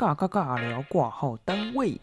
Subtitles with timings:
[0.00, 2.00] 尬尬尬聊挂号单位。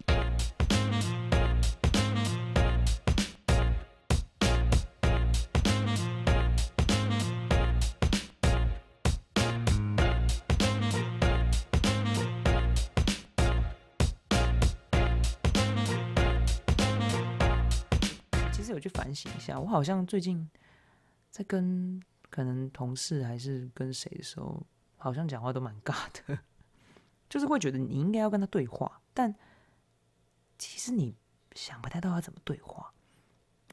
[18.51, 20.47] 其实有去反省一下，我好像最近
[21.31, 24.63] 在跟可能同事还是跟谁的时候，
[24.97, 26.37] 好像讲话都蛮尬的，
[27.29, 29.33] 就是会觉得你应该要跟他对话，但
[30.57, 31.15] 其实你
[31.53, 32.93] 想不太到要怎么对话。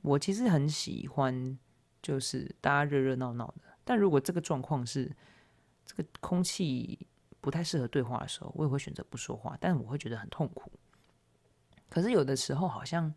[0.02, 1.58] 我其实很喜欢，
[2.02, 5.10] 就是大家热热闹闹的，但如果这个状况是
[5.86, 7.06] 这个空气
[7.40, 10.70] 不太适合对话的时候，我也会选择不说话，但我会觉得很痛苦。
[11.88, 13.14] 可是有的时候好像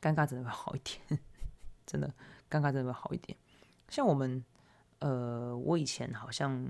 [0.00, 1.18] 尴尬真的会好一点，
[1.86, 2.12] 真的
[2.50, 3.38] 尴尬真的会好一点。
[3.88, 4.44] 像我们，
[4.98, 6.68] 呃，我以前好像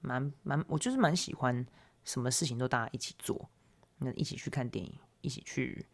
[0.00, 1.64] 蛮蛮，我就是蛮喜欢
[2.10, 3.48] 什么事情都大家一起做，
[3.98, 5.86] 那一起去看电影，一起去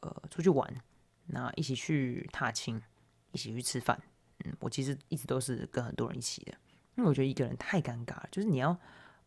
[0.00, 0.82] 呃出去玩，
[1.26, 2.82] 那一起去踏青，
[3.30, 4.02] 一起去吃饭。
[4.44, 6.52] 嗯，我其实一直都是跟很多人一起的，
[6.96, 8.76] 因为我觉得一个人太尴尬了，就是你要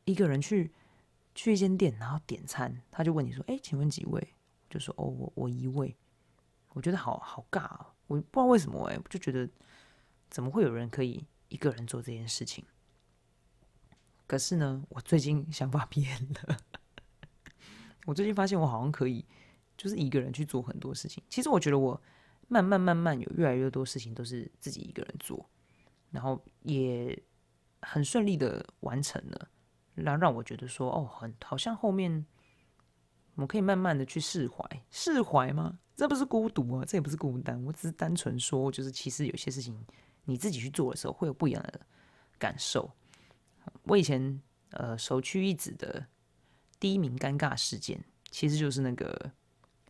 [0.03, 0.73] 一个人去
[1.33, 4.33] 去一间店，然后点餐，他就问你说：“哎，请问几位？”
[4.69, 5.95] 就说：“哦，我我一位。”
[6.75, 7.93] 我觉得好好尬啊！
[8.07, 9.47] 我不知道为什么哎、就觉得
[10.29, 12.65] 怎么会有人可以一个人做这件事情？
[14.33, 16.57] 可是呢，我最近想法 变了。
[18.07, 19.23] 我最近发现我好像可以，
[19.77, 21.23] 就是一个人去做很多事情。
[21.29, 22.01] 其实我觉得我
[22.47, 25.47] 慢慢慢慢有越来越多事情都是自己一个人做，
[26.09, 27.15] 然后也
[27.83, 29.49] 很顺利的完成了，
[29.93, 32.25] 让让我觉得说，哦，很好像后面
[33.35, 35.77] 我们可以慢慢的去释怀，释怀吗？
[35.95, 39.79] 这不是孤独啊，这也不是孤单，我只是单纯说，就是其实有些事情
[40.25, 41.81] 你自己去做的时候，会有不一样的
[42.39, 42.91] 感受。
[43.83, 46.05] 我以前呃首屈一指的
[46.79, 49.31] 第一名尴尬事件，其实就是那个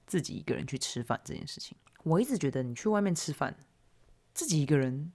[0.05, 1.77] 自己一个人去吃饭这件事情。
[2.03, 3.55] 我一直觉得你去外面吃饭，
[4.33, 5.11] 自己一个人，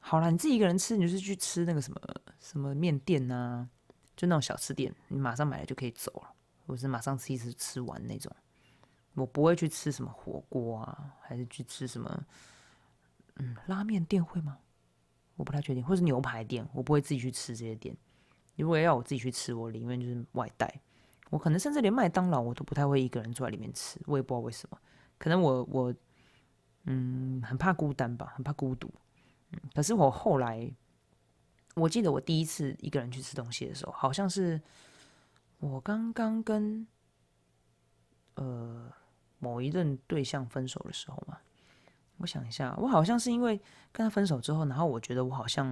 [0.00, 2.00] 好啦，你自己一个人吃，你就是去吃那个什么
[2.40, 3.68] 什么面店啊，
[4.16, 6.34] 就那种小吃店，你马上买了就可以走了，
[6.66, 8.34] 或是马上吃一次吃完那种。
[9.14, 12.24] 我不会去吃什么火锅啊，还是去吃什么，
[13.36, 14.58] 嗯，拉面店会吗？
[15.40, 17.96] 我不太确定，或是牛排店，我不会自己去吃这些店。
[18.56, 20.70] 如果要我自己去吃，我宁愿就是外带。
[21.30, 24.78] 我可能甚至连麦当劳我都不太会一个人坐在里面吃，我也不知道为什么。
[25.16, 25.94] 可能我我
[26.84, 28.92] 嗯很怕孤单吧，很怕孤独。
[29.52, 30.70] 嗯，可是我后来，
[31.74, 34.60] 我记得我第一次一个人去吃东西的时候，好像是
[35.58, 36.86] 我刚刚跟
[38.34, 38.92] 呃
[39.38, 41.38] 某一任对象分手的时候嘛。
[42.20, 43.56] 我想一下，我好像是因为
[43.90, 45.68] 跟他分手之后，然后我觉得我好像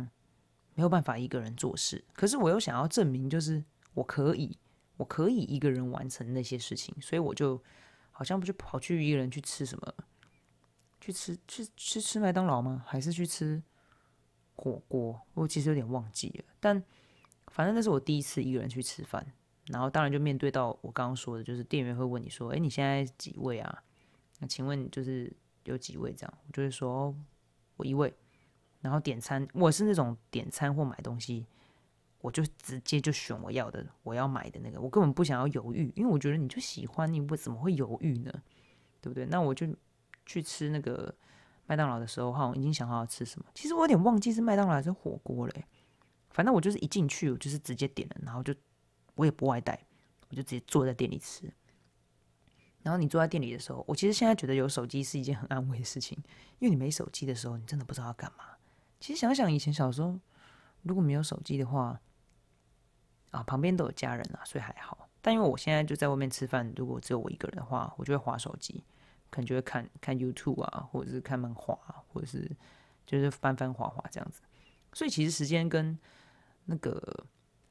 [0.75, 4.57] 没有办法一个人做事，可是我又想要证明，就是我可以，
[4.97, 7.63] 我可以一个人完成那些事情，所以我就
[8.11, 9.95] 好像不就跑去一个人去吃什么，
[11.03, 12.83] 去吃去去吃麦当劳吗？
[12.87, 13.63] 还是去吃
[14.57, 15.21] 火锅？
[15.35, 16.83] 我其实有点忘记了，但
[17.49, 19.27] 反正那是我第一次一个人去吃饭，
[19.67, 23.83] 然后当然就面对到我刚刚说的，就是店员会问你说：“哎，你现在几位啊？
[24.39, 25.31] 那请问就是。”
[25.69, 27.15] 有几位这样，我就会说、
[27.77, 28.13] 我一位，
[28.81, 31.47] 然后点餐，我是那种点餐或买东西，
[32.21, 38.33] 我就直接就选我要的，我要买的那个，我根本不想要犹豫，因为我觉得你就喜欢，你为怎么会犹豫呢？
[39.01, 39.25] 对不对？
[39.27, 39.67] 那我就
[40.27, 41.15] 去吃那个
[41.67, 45.65] 麦当劳的时候，好像已经想好要吃什么，其实我有点忘记是麦当劳还是火锅嘞，
[46.31, 48.55] 反正我就是一进去，我就是直接点了，然后就
[49.15, 49.87] 我也不外带，
[50.31, 51.53] 我就直接坐在店里吃。
[52.83, 56.17] 然后你坐在店里的时候，我其实现在觉得有手机是一件很安慰的事情，
[56.59, 58.45] 因为你没手机的时候，你真的不知道要干嘛。
[59.01, 60.19] 其实想想以前小时候，
[60.83, 62.01] 如果没有手机的话，
[63.31, 65.09] 啊，旁边都有家人啊，所以还好。
[65.21, 68.85] 但因为我现在就在外面吃饭，如果只有我一个人的话，我就会划手机，
[69.29, 71.77] 可能就会看看 YouTube 啊，或者是看漫画，
[72.09, 72.51] 或者是
[73.05, 74.41] 就是翻翻画画这样子。
[74.93, 75.99] 所以其实时间跟
[76.67, 77.27] 那个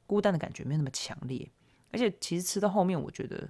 [0.06, 1.50] 孤单的感觉没有那么强烈，
[1.90, 3.48] 而且其实吃到后面，我觉得。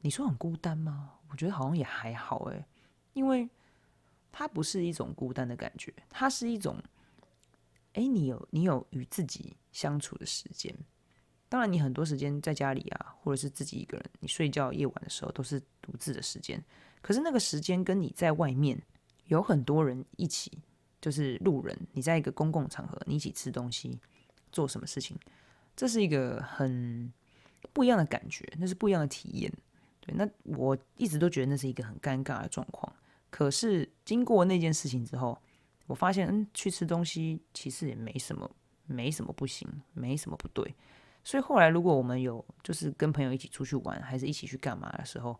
[0.00, 1.14] 你说很孤单吗？
[1.30, 2.64] 我觉得好像也还好诶，
[3.12, 3.48] 因为
[4.32, 6.82] 它不是一种孤单的感觉，它是一种，
[7.94, 10.74] 哎，你有你有与自己相处的时间。
[11.48, 16.62] 当然，你很多时间在家里啊，或者是自己一个人，你睡觉夜晚的时候都是独自的时间。
[17.00, 18.80] 可是那个时间跟你在外面
[19.26, 20.62] 有很多人一起，
[21.00, 23.98] 就是路人，你在一个公共场合，你一起吃东西，
[24.52, 25.18] 做什么事情，
[25.74, 27.10] 这是一个很
[27.72, 29.50] 不一样的感觉，那是不一样的体验。
[30.14, 32.92] 那我一直都觉得那是一个很尴尬的状况。
[33.30, 35.38] 可是经过那件事情之后，
[35.86, 38.50] 我发现，嗯，去吃东西其实也没什么，
[38.86, 40.74] 没什么不行，没什么不对。
[41.24, 45.38] 所以后来如果我们有就是跟朋友一起出去玩，还是一起去干嘛的时候，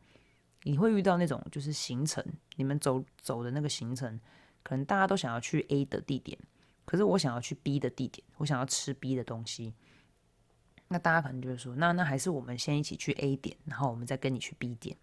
[0.65, 2.23] 你会遇到那种就是行程，
[2.57, 4.21] 你们走走的那个行程，
[4.63, 6.39] 可能大家都想要去 A 的地点，
[6.85, 9.73] 可是我想要去 B 的地点，我想要吃 B 的东西。
[10.89, 14.97] 那大家可能就会说，那那还是我们先一起去 A 点，然后我们再跟你去 B 点。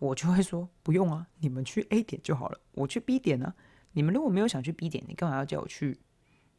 [0.00, 3.54] 我就会说不用啊，你们去 A 点就好了，我去 B 点呢。
[3.92, 5.96] 你们如果没有想去 B 点，你干嘛要叫我去？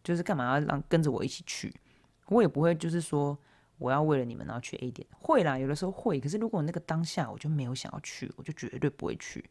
[0.04, 1.74] 就是干嘛要让跟着我一起去？
[2.28, 3.38] 我也不会就是说
[3.78, 5.06] 我要为了你们然后去 A 点。
[5.12, 6.20] 会啦，有的时候会。
[6.20, 9.44] 可是如果那个当下我就没有想要去，我就绝对不会去。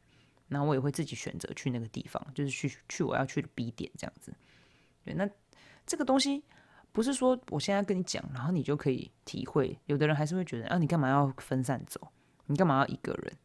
[0.49, 4.35] 然后我也会自己选择去那个地方，就是去去我要去的 B 点这样子。
[5.05, 5.29] 对，那
[5.87, 6.43] 这个东西。
[6.95, 9.77] 不是说我现在跟你讲，然后你就可以体会。
[9.87, 12.01] 有的人还是会觉得啊，你干嘛要分散走？
[12.47, 13.37] 你干嘛要一个人？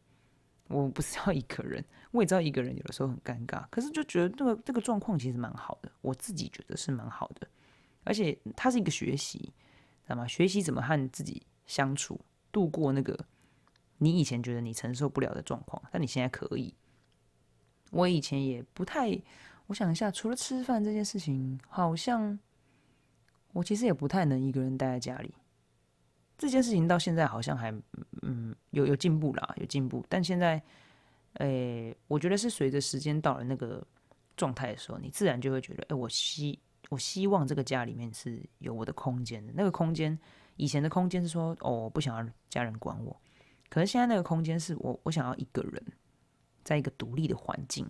[0.68, 7.48] 我不是要一个人，我也知道一个人有的时候很尴尬，可是就觉得这个这个状况其实蛮好的，我自己觉得是蛮好的。
[8.04, 10.24] 而且它是一个学习，知道吗？
[10.28, 12.20] 学习怎么和自己相处，
[12.52, 13.18] 度过那个
[13.98, 16.72] 你以前觉得你承受不了的状况，但你现在可以。
[17.90, 19.20] 我以前也不太，
[19.66, 22.38] 我想一下，除了吃饭这件事情，好像。
[23.52, 25.34] 我其实也不太能一个人待在家里，
[26.38, 27.70] 这件事情到现在好像还
[28.22, 30.04] 嗯有有进步啦，有进步。
[30.08, 30.62] 但现在，
[31.34, 33.86] 诶，我觉得是随着时间到了那个
[34.36, 36.58] 状态的时候，你自然就会觉得，哎，我希
[36.88, 39.52] 我希望这个家里面是有我的空间的。
[39.54, 40.18] 那个空间，
[40.56, 43.20] 以前的空间是说，哦，我不想要家人管我。
[43.68, 45.82] 可是现在那个空间是我我想要一个人，
[46.64, 47.88] 在一个独立的环境，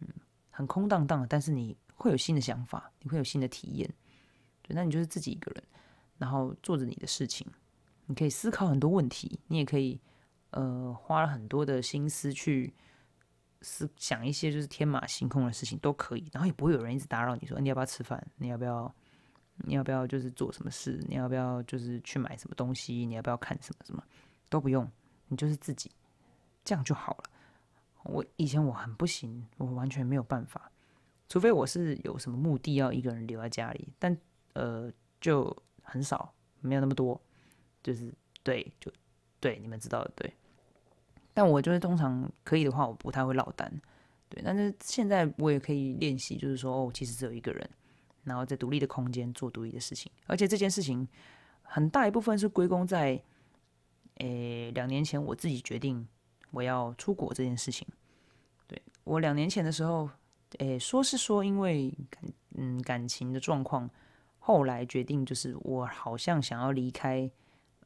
[0.00, 0.08] 嗯，
[0.50, 3.90] 很空荡荡的，但是你会有新的想法，你会有新的体验。
[4.74, 5.64] 那你就是自己一个人，
[6.18, 7.46] 然后做着你的事情，
[8.06, 10.00] 你可以思考很多问题，你也可以
[10.50, 12.72] 呃花了很多的心思去
[13.60, 18.92] 思想一些就是天马行空的事情都可以，然后也不会有人一直打扰你说你要不要吃饭，你要不要
[19.58, 24.02] 你要不要就是做什么事，你要不要就是去买什么东西，你要不要看什么什么？
[24.48, 24.90] 都不用，
[25.28, 25.90] 你就是自己
[26.64, 27.24] 这样就好了。
[28.04, 30.70] 我以前我很不行，我完全没有办法，
[31.28, 34.16] 除非我是有什么目的要一个人留在家里，但。
[34.54, 37.20] 呃，就很少，没有那么多，
[37.82, 38.12] 就是
[38.42, 38.92] 对，就
[39.40, 40.32] 对，你们知道的，对。
[41.34, 43.72] 但我就是通常可以的话，我不太会落单，
[44.28, 44.42] 对。
[44.44, 47.70] 但是现在我也可以练习，就是说，哦，其实只有一个人，
[48.24, 51.08] 然后在独立的空间做独立的事情，而且这件事情
[51.62, 53.22] 很大一部分是归功在，
[54.16, 56.06] 诶，两年前我自己决定
[56.50, 57.88] 我要出国这件事情。
[58.66, 60.10] 对我两年前的时候，
[60.58, 62.22] 诶，说是说因为感
[62.56, 63.88] 嗯感情的状况。
[64.44, 67.30] 后来决定就是我好像想要离开，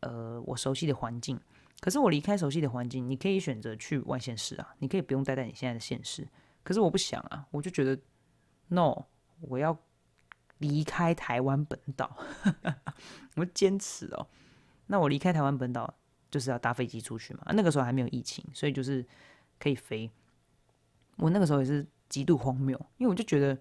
[0.00, 1.38] 呃，我熟悉的环境。
[1.80, 6.26] 可是我离开熟悉的环境，你可以选择去外县市啊，你可以不用待在你现在的县市。
[6.62, 7.96] 可是我不想啊，我就觉得
[8.68, 9.04] ，no，
[9.42, 9.78] 我要
[10.58, 12.16] 离开台湾本岛，
[13.36, 14.26] 我坚持哦。
[14.86, 15.92] 那我离开台湾本岛
[16.30, 17.42] 就是要搭飞机出去嘛。
[17.52, 19.04] 那个时候还没有疫情，所以就是
[19.58, 20.10] 可以飞。
[21.16, 23.58] 我那个时候也是极度荒谬，因为我就觉得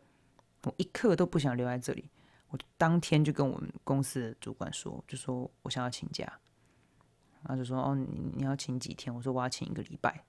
[0.64, 2.10] 我一刻都不想留在这里。
[2.56, 6.24] 我当天就跟我们公司的主管说，就说我想要请假，
[7.42, 9.14] 然后就说哦，你你要请几天？
[9.14, 10.24] 我说我要请一个礼拜，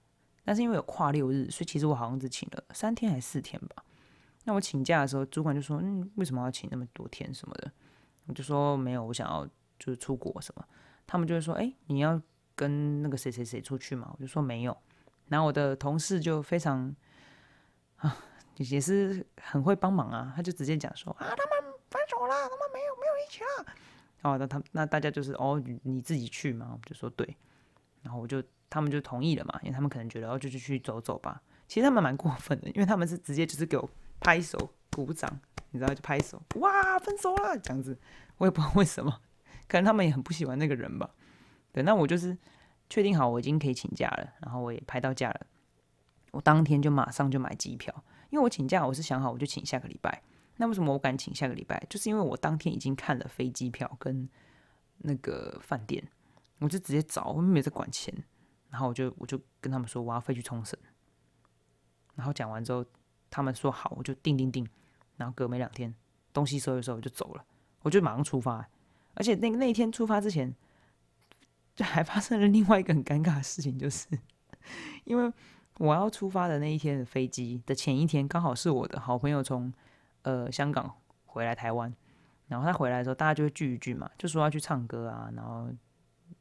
[0.44, 3.84] 但是因为有跨六日，所以其实我好像只请了三天还是四天吧。
[4.42, 7.70] 那我请假的时候，主管就说嗯，为什么要请那么多天什么的？
[8.26, 9.46] 我就说没有，我想要
[9.78, 10.66] 就是出国什么。
[11.06, 12.20] 他们就会说哎，你要
[12.56, 14.10] 跟那个谁谁谁出去嘛？
[14.12, 14.76] 我就说没有。
[15.28, 16.92] 然后我的同事就非常
[17.98, 18.16] 啊，
[18.58, 21.55] 也是很会帮忙啊，他就直接讲说啊，他们。
[22.26, 23.74] 分手了，他们没有没有一起了。
[24.22, 26.70] 哦，那他那大家就是哦，你自己去嘛？
[26.72, 27.36] 我就说对，
[28.02, 31.40] 然后我就他们就同意了嘛，因为他们可能觉得哦，就就去走走吧。
[31.68, 33.88] 其实他们蛮过分的，因为他们是直接就是给我
[34.20, 35.40] 拍手鼓掌，
[35.70, 37.98] 你知道就拍手，哇，分手了这样子。
[38.38, 39.20] 我也不知道为什么，
[39.68, 41.10] 可能他们也很不喜欢那个人吧。
[41.72, 42.36] 对，那我就是
[42.88, 45.46] 确定好我已经可以请假了，然后我也拍到假了，
[46.32, 47.94] 我当天就马上就买机票，
[48.30, 50.22] 因为我请假我是想好我就请下个礼拜。
[50.58, 51.84] 那为什么我敢请下个礼拜？
[51.90, 54.26] 就是因为我当天已经看了飞机票跟
[54.98, 56.02] 那个饭店，
[56.60, 58.14] 我就直接找，我没在管钱。
[58.70, 60.78] 然后我就我就跟他们说我要飞去冲绳。
[62.14, 62.84] 然后讲完之后，
[63.28, 64.66] 他们说好，我就定定定。
[65.16, 65.94] 然后隔没两天，
[66.32, 67.44] 东西收一收我就走了，
[67.82, 68.66] 我就马上出发。
[69.14, 70.54] 而且那那一天出发之前，
[71.74, 74.06] 就还发生了另外一个很尴尬的事情，就是
[75.04, 75.32] 因为
[75.78, 79.70] 我要出发的那一天的飞机的前一天，刚好是我的好朋友从。
[80.26, 80.92] 呃，香港
[81.24, 81.94] 回来台湾，
[82.48, 85.70] 然后他回来的时候，大家就会聚一聚嘛，就说要去唱歌啊，然后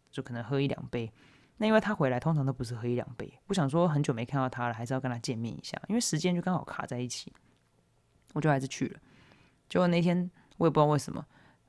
[0.09, 1.11] 就可能喝一两杯。
[1.57, 7.31] 那因为他回来通常都不是喝一两杯，我想说很久没看到他了，还是要跟他见面一下，因为时间就刚好卡在一起，
[8.33, 8.99] 我就还是去了。
[9.69, 11.23] 结果那天我也不知道为什么，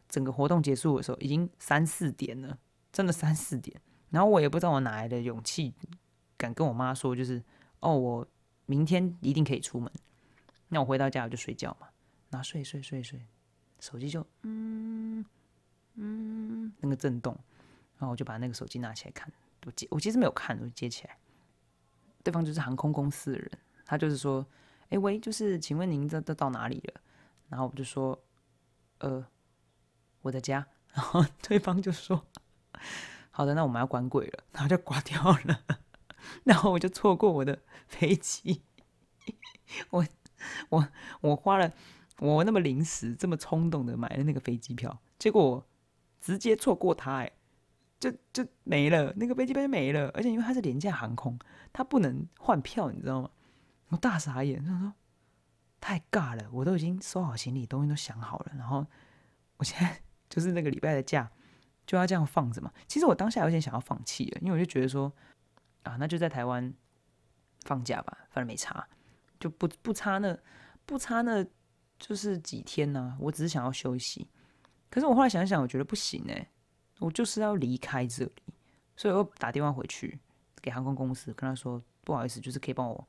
[0.08, 2.56] 整个活动结束的时候已经三四点了，
[2.90, 3.78] 真的三四点。
[4.08, 5.74] 然后我也不知道我哪来的勇气，
[6.38, 7.44] 敢跟我妈说，就是
[7.80, 8.26] 哦，我
[8.64, 9.92] 明天一定可以出门。
[10.68, 11.86] 那我回到家我就睡觉嘛，
[12.30, 13.20] 然后睡睡睡睡，
[13.80, 15.24] 手机就嗯
[15.94, 17.32] 嗯那个震动，
[17.98, 19.32] 然后我就把那个手机拿起来看，
[19.64, 21.16] 我接我其实没有看，我接起来，
[22.22, 23.50] 对方就是航空公司的人，
[23.84, 24.46] 他就是说，
[24.88, 27.00] 哎喂，就是请问您这这到哪里了？
[27.48, 28.20] 然后我就说，
[28.98, 29.26] 呃，
[30.22, 30.66] 我的家。
[30.96, 32.26] 然后对方就说，
[33.30, 35.62] 好的，那我们要关柜了，然后就挂掉了。
[36.44, 38.62] 然后我就错过我的飞机。
[39.90, 40.06] 我
[40.70, 40.88] 我
[41.20, 41.70] 我花了
[42.18, 45.66] 我那么临时这么冲动的买了那个飞机票，结果
[46.20, 47.32] 直接错过它，哎，
[47.98, 50.10] 就就没了，那个飞机票就没了。
[50.14, 51.38] 而且因为它是廉价航空，
[51.72, 53.30] 它不能换票，你知道吗？
[53.88, 54.92] 我大傻眼，他说。
[55.78, 58.84] 太尬了，我都已经收好行李，东西都想好了，然后
[59.58, 61.30] 我现在 就是那个礼拜的假
[61.86, 62.72] 就要这样放着嘛。
[62.88, 65.12] 其实我当下有点想要放弃了，因为我就觉得说
[65.84, 66.72] 啊，那就在台湾
[67.60, 68.88] 放假吧，反正没差，
[69.38, 70.36] 就不不差那
[70.86, 71.46] 不差那
[71.98, 73.16] 就是几天呢。
[73.20, 74.26] 我只是想要休息，
[74.90, 76.48] 可是我后来想想，我觉得不行哎，
[76.98, 78.42] 我就是要离开这里，
[78.96, 80.18] 所以我打电话回去
[80.60, 83.06] 给航空公司，跟他说不好意思，就是可以帮我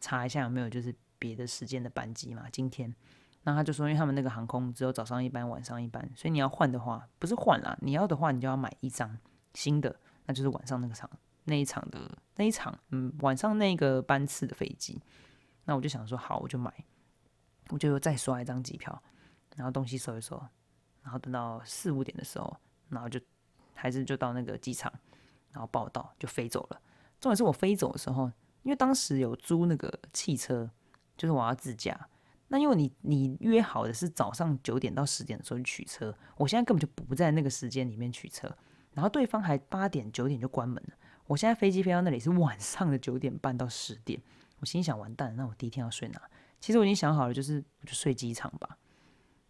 [0.00, 0.94] 查一下有没有就是。
[1.20, 2.94] 别的时间的班机嘛，今天，
[3.42, 9.18] 那他就说，因为他们那个航空只有早上一班，晚上一班，所以你要换的话，不是换啦，你要的话，你就要买一张
[9.52, 11.10] 新的，那就是晚上那个场
[11.42, 15.02] 那一场的那一场，嗯，晚上那个班次的飞机。
[15.64, 16.72] 那我就想说，好，我就买，
[17.68, 19.02] 我就再刷一张机票，
[19.56, 20.42] 然后东西收一收，
[21.02, 22.56] 然后等到四五点的时候，
[22.88, 23.20] 然后就
[23.74, 24.92] 还是就到那个机场，
[25.52, 26.80] 然后报到就飞走了。
[27.20, 28.26] 重点是我飞走的时候，
[28.62, 30.70] 因为当时有租那个汽车。
[31.18, 32.08] 就是我要自驾，
[32.46, 38.48] 那因为你你约好的是早上九点到十点的时候去取车，我现在根本就不在那个时间里面取车，
[38.92, 40.94] 然后对方还八点九点就关门了，
[41.26, 44.22] 我现在飞机飞到那里是晚上的九点半到十点，
[44.60, 46.22] 我心想完蛋，那我第一天要睡哪？
[46.60, 48.78] 其实我已经想好了，就是我就睡机场吧。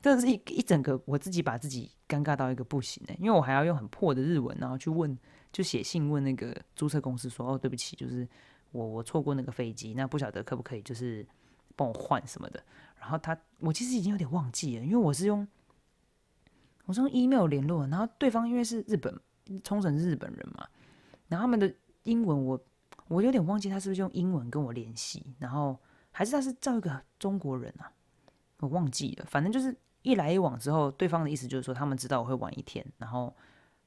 [0.01, 5.17] 这是一一整个我自己把自己尴尬到一个不行哎，因为我还要用很破的日文，然后去问，
[5.53, 8.27] 就写信问那个租车公司说，哦对不起，就是
[8.73, 11.27] 我我错过那个飞机，那不晓得可不可以就是。
[11.77, 12.61] 帮我换什么的，
[12.99, 15.47] 然后他，我其实已经有点忘记了，因为我是用，
[16.87, 19.17] 我是用 email 联络，然后对方因为是日本
[19.63, 20.67] 冲绳日本人嘛，
[21.29, 21.73] 然后他们的
[22.03, 22.61] 英文我
[23.07, 25.79] 我有点忘记他是不是用英文跟我联系，然后
[26.11, 27.93] 还是他是叫一个中国人啊，
[28.59, 33.35] 我忘记了，反正就是一来一往之后，对方的意思就是说他们知道我会晚一天，然后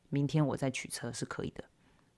[0.09, 1.63] 明天我再取车是可以的，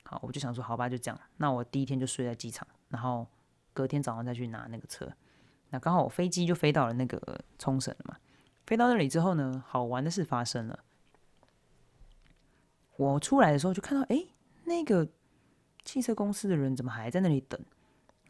[0.03, 3.27] 好，我就想说好吧，就这样，那我第一天就睡在机场，然后
[3.74, 5.12] 隔天早上再去拿那个车。
[5.69, 8.17] 那刚好我飞机就飞到了那个冲绳了嘛，
[8.67, 10.79] 飞到那里之后呢，好玩的事发生了。
[12.95, 14.24] 我出来的时候就看到，哎，
[14.65, 15.07] 那个
[15.83, 17.60] 汽车公司的人怎么还在那里等？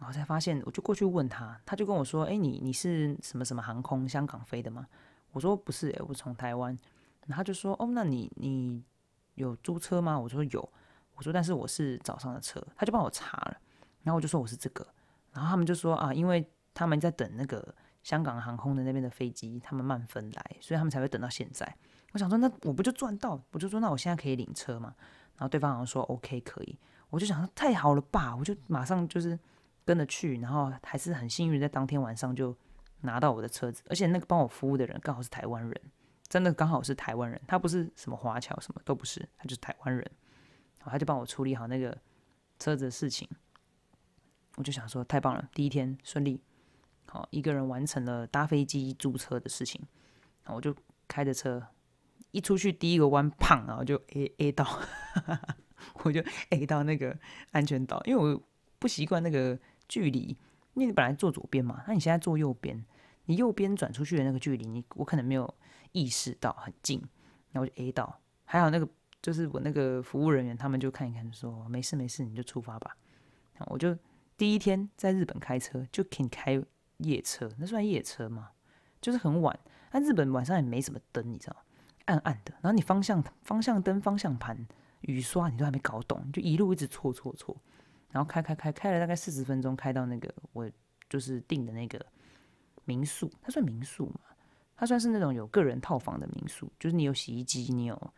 [0.04, 4.86] 然后才发现，我就过去问他，他就跟我说，哎，你你是什么什么航空香港飞的吗？
[5.32, 6.78] 我说不是，哎，我从台湾。
[7.26, 8.84] 然后他就说，哦，那你你
[9.36, 10.20] 有租车吗？
[10.20, 10.70] 我说有。
[11.16, 13.58] 我说但是我是早上的车，他就帮我查了。
[14.02, 14.86] 然后我就说我是这个，
[15.32, 16.48] 然后他们就说啊，因为。
[16.76, 17.64] 他们在等那个
[18.02, 21.72] 香港航空的那边的飞机，他们慢分来，所以他们才会等到现在。
[22.14, 23.40] 我想说，那我不就赚到？
[23.52, 24.96] 我就说，那我现在可以领车嘛？
[25.38, 26.76] 然后对方好像说 OK 可以。
[27.12, 28.36] 我就想说，太好了吧！
[28.36, 29.38] 我就马上就是
[29.86, 32.56] 跟着去，然后还是很幸运，在当天晚上就
[33.02, 33.84] 拿到我的车子。
[33.90, 35.82] 而且那个帮我服务的人刚好是台湾人，
[36.28, 40.04] 真的刚好是台湾人，他不是什么华侨，什么都不是，他就是台湾人。
[40.80, 41.98] 然后他就帮我处理好那个
[42.60, 43.28] 车子的事情。
[44.56, 46.42] 我就想说，太棒了，第一天顺利。
[47.08, 49.80] 好，一个人完成了搭飞机、租车的事情，
[50.44, 50.76] 然后我就
[51.08, 51.62] 开着车
[52.32, 54.66] 一出去，第一个弯，胖，然后就 A A 到，
[56.04, 57.18] 我就 A 到那个
[57.52, 58.42] 安全岛，因为我
[58.80, 60.38] 不习惯那个距离，
[60.74, 62.84] 因为你本来坐左边嘛，那你现在坐右边，
[63.26, 65.54] 你右边转出去的那个距离，你我可能没有
[65.92, 67.02] 意识到很近，
[67.52, 68.88] 然后就 A 到，还好那个
[69.22, 72.96] 就是我那个服务人员，他们就看一看，说没事没事，你就出发吧。
[73.68, 73.98] 我就
[74.38, 76.64] 第一天在日本开车就肯开。
[77.00, 78.52] 夜车那算夜车吗？
[79.02, 79.60] 就是很晚，
[79.92, 81.56] 那日本晚上也没什么灯，你知道
[82.06, 82.54] 暗暗的。
[82.62, 84.66] 然后你方向方向灯、方向盘、
[85.02, 87.58] 雨刷你都还没搞懂，就一路一直错错错。
[88.14, 90.72] 然后开开开开了大概四十分钟，开到那个我
[91.10, 92.00] 就是订的那个
[92.86, 94.22] 民宿，它算民宿嘛？
[94.78, 98.14] 它算是那种有个人套房的民宿，就是你有洗衣机，你有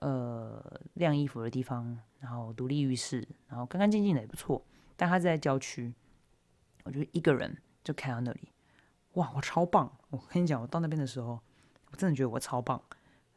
[0.00, 4.62] 呃晾衣服的地方，然后独立浴室，然后干干净净的也不错。
[4.96, 5.94] 但它在郊区，
[6.84, 7.56] 我觉得一个人。
[7.86, 8.48] 就开到那里，
[9.12, 9.96] 哇，我超棒！
[10.10, 11.38] 我跟你讲，我到那边的时候，
[11.92, 12.82] 我真的觉得我超棒。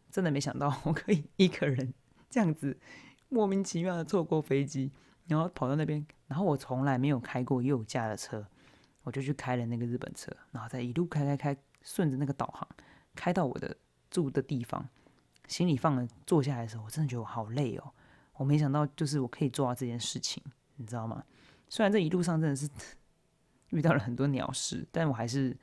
[0.10, 1.94] 真的没想到我可以一个人
[2.32, 2.76] 这样子
[3.28, 4.92] 莫名其妙的错过飞机，
[5.30, 8.46] 然后跑到那边，然后我从来没有开过右驾的车，
[9.04, 12.68] 我就去开了那个日本车，然后再一路开开开，顺着那个导航
[13.16, 13.76] 开到我的
[14.10, 14.88] 住的地方，
[15.48, 17.92] 行李放了，坐下来的时候，我真的觉得我好累哦，
[18.34, 20.44] 我没想到就是我可以做到这件事情，
[20.76, 21.24] 你知道吗？
[21.70, 22.68] 虽然这一路上真的是
[23.70, 25.56] 遇到了很多鸟事，但我还是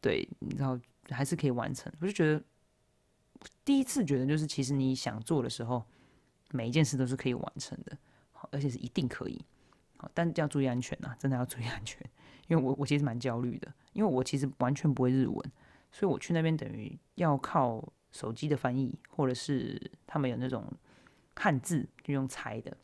[0.00, 0.78] 对，你知道
[1.10, 2.42] 还是可以完成，我就觉得。
[3.66, 5.84] 第一次觉得，就是其实你想做的时候，
[6.52, 7.96] 每一件事都是可以完成的，
[8.50, 9.44] 而且是一定可以，
[9.96, 12.00] 好，但要注意安全啊，真的要注意安全，
[12.48, 15.52] 因为我我其实蛮焦虑的，因为我其实完全不会日文，
[15.92, 20.64] 所以我去那边等于要靠手机的翻译，或者是他们有那种
[21.34, 22.76] 汉字就用猜的，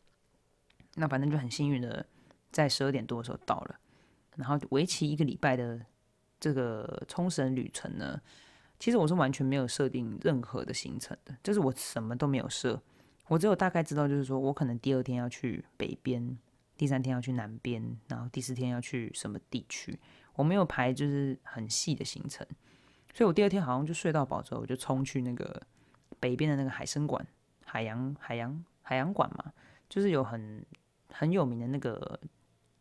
[0.95, 2.05] 那反正就很幸运的
[2.51, 3.79] 在十二点多的时候到了，
[4.35, 5.85] 然后为期一个礼拜的
[6.39, 8.21] 这个冲绳旅程呢。
[8.79, 12.81] 其实我是完全没有设定任何的行程的，就是我什么都没有设，
[13.27, 16.37] 我只有大概知道，就是说我可能第二天要去北边，
[16.77, 19.97] 第三天要去南边，然后第四天要去什么地区，
[20.35, 22.45] 我没有排就是很细的行程，
[23.13, 25.61] 所以我第二天好像就睡到饱之后，我就冲去那个
[26.19, 27.25] 北边的那个海参馆，
[27.65, 29.53] 海洋海洋海洋馆嘛，
[29.89, 30.65] 就是有很
[31.09, 32.19] 很有名的那个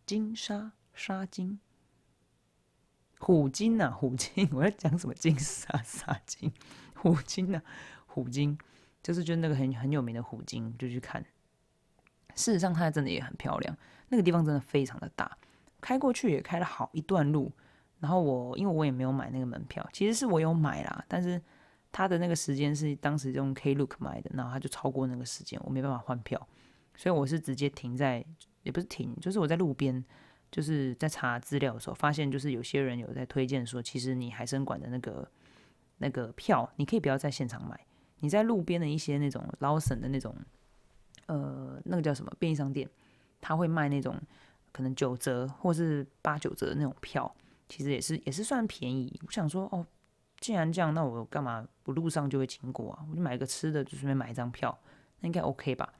[0.05, 1.61] 金沙沙金。
[3.19, 6.53] 虎鲸啊，虎鲸， 我在讲什么鲸鲨鲨鲸？
[6.97, 7.63] 虎鲸啊，
[8.07, 8.59] 虎鲸，
[9.02, 11.25] 就是就那个很很有名的虎鲸，就去看。
[12.35, 13.76] 事实上，它真的也很漂亮，
[14.09, 15.37] 那个地方真的非常的大，
[15.80, 17.52] 开过去也开了好一段路。
[18.00, 21.40] 然后我因为我也没有买那个门票，其实是我有买啦，但是
[21.90, 26.49] 它的那个时间是当时用 Klook 买的，然后它就超过那个时间，我没办法换票，
[26.97, 28.25] 所以我是直接停在，
[28.62, 30.04] 也不是停，就是我在路边。
[30.50, 35.26] 就是在查资料的时候，发现就是有些人有在推荐说，其实你海参馆的那个
[35.97, 37.80] 那个票，你可以不要在现场买，
[38.23, 40.35] 你在路边的一些那种捞省的那种，
[41.26, 42.88] 呃，那个叫什么便利商店，
[43.41, 44.17] 他会卖那种
[44.71, 47.35] 可能九折或是八九折的那种票，
[47.69, 49.21] 其实也是也是算便宜。
[49.26, 49.85] 我想说，哦，
[50.39, 53.04] 既然这样，那我干嘛不路上就会经过啊？
[53.11, 54.78] 我就买个吃的，就顺便买一张票，
[55.21, 55.93] 那应该 OK 吧？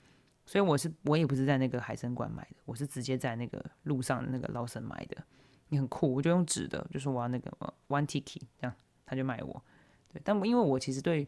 [0.46, 5.16] 所以我是我也不是在那个海参馆买的，我是直接在那个路上的那个劳森买的。
[5.68, 7.50] 你很酷，我就用纸的，就是我要那个
[7.88, 8.74] one ticket，这样
[9.06, 9.62] 他就卖我。
[10.12, 11.26] 对，但因为我其实对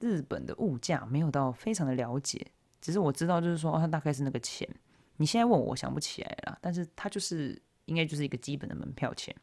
[0.00, 2.46] 日本的物价没有到非常的了解，
[2.80, 4.68] 只是我知道就是说哦，它大概是那个钱。
[5.16, 9.34] 你现在问我，我想不起来了，但是它就是应该就是一个基本的门票钱。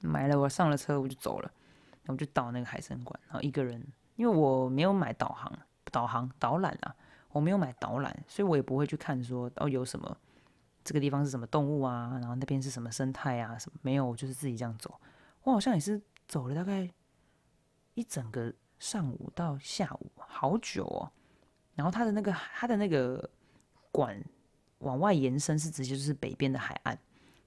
[0.00, 1.50] 买了，我上了车我就走了，
[2.02, 3.82] 然后就到那个海参馆，然后一个人，
[4.16, 5.58] 因为我没有买导航，
[5.90, 6.94] 导航导览啊。
[7.32, 10.16] 我没有买导览，所以我也不会去看说哦有什么
[10.82, 14.98] 这个地方是什么动物啊，然后那边是什么生态啊什么没有，我就是自己这样走。
[15.42, 16.88] 我好像也是走了大概
[17.92, 21.10] 一整个上午到下午，好久哦。
[21.74, 23.30] 然后它的那个它的那个
[23.90, 24.22] 馆
[24.78, 26.98] 往外延伸是直接就是北边的海岸，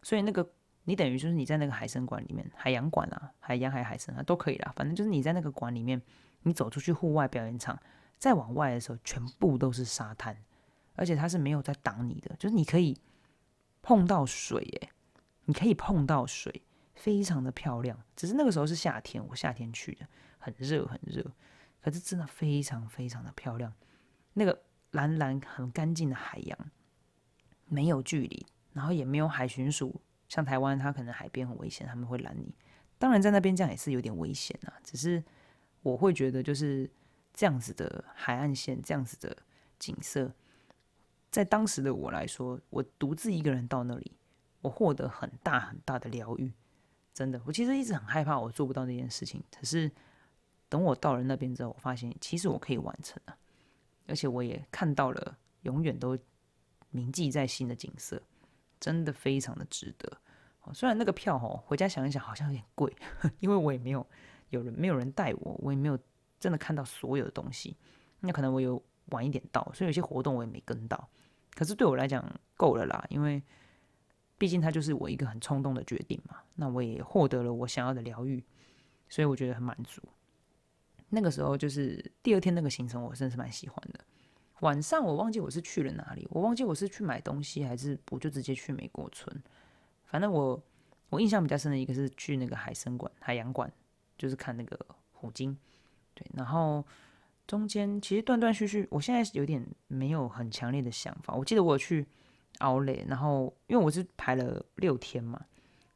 [0.01, 0.47] 所以那个
[0.83, 6.01] 你等于就是你在那个海参馆里面，海洋馆啊，海洋海海参啊都可以啦，反正就是你在那个馆里面，
[6.43, 7.79] 你走出去户外表演场。
[8.17, 10.35] 再往外的时候，全部都是沙滩，
[10.95, 12.99] 而且它是没有在挡你的，就是你可以
[13.81, 14.89] 碰到水，耶，
[15.45, 16.61] 你可以碰到水，
[16.95, 17.97] 非常的漂亮。
[18.17, 20.05] 只是那个时候是夏天，我夏天去的，
[20.39, 21.23] 很热很热，
[21.81, 23.71] 可是真的非常非常的漂亮。
[24.33, 26.71] 那个蓝蓝很干净的海洋，
[27.67, 32.55] 没有距离，然后也没有海巡署，像台湾，它可能海边很危险，他们会拦你。
[32.97, 35.23] 当然在那边这样也是有点危险啊，只是
[35.83, 36.89] 我会觉得就是。
[37.31, 39.33] 这样子的海岸线，这样子的
[39.77, 40.29] 景色，
[41.31, 44.11] 在当时的我来说，我独自一个人到那里，
[44.59, 46.51] 我获得很大很大的疗愈。
[47.13, 49.41] 真的，我其实一直很害怕我做不到那件事情。
[49.57, 49.89] 可是
[50.69, 53.35] 等我到了那边之后，我发现其实我可以完成了，
[54.07, 56.17] 而且我也看到了永远都
[56.91, 58.21] 铭记在心的景色，
[58.79, 60.09] 真的非常的值得。
[60.73, 62.95] 虽然那个票哦，回家想一想好像有点贵，
[63.41, 64.05] 因为我也没有
[64.51, 65.99] 有人没有人带我，我也没有。
[66.41, 67.75] 真的看到所有的东西，
[68.21, 71.09] 那可能我有晚一点到，所以有些活动我也没跟到。
[71.53, 72.23] 可是对我来讲
[72.55, 73.43] 够了啦，因为
[74.37, 76.37] 毕竟它就是我一个很冲动的决定嘛。
[76.55, 78.41] 那我也获得了我想要的疗愈，
[79.09, 80.01] 所以我觉得很满足。
[81.09, 83.99] 那个时候就是第二天那个行程，我真的是蛮喜欢的。
[84.61, 89.41] 晚上我忘记我是去了哪里，我忘记我是去买东西还是我就直接去美国村。
[90.05, 90.61] 反正我
[91.09, 93.71] 我印象比较深的一个是去那个海参馆、海洋馆，
[94.17, 94.77] 就是看那个
[95.13, 95.57] 虎鲸。
[96.13, 96.85] 对，然后
[97.47, 101.33] 中间其实断断续续，我现在有点没有很强烈的想法。
[101.33, 102.05] 我记得我去
[102.57, 105.39] 奥莱，然后因为我是排了六天嘛，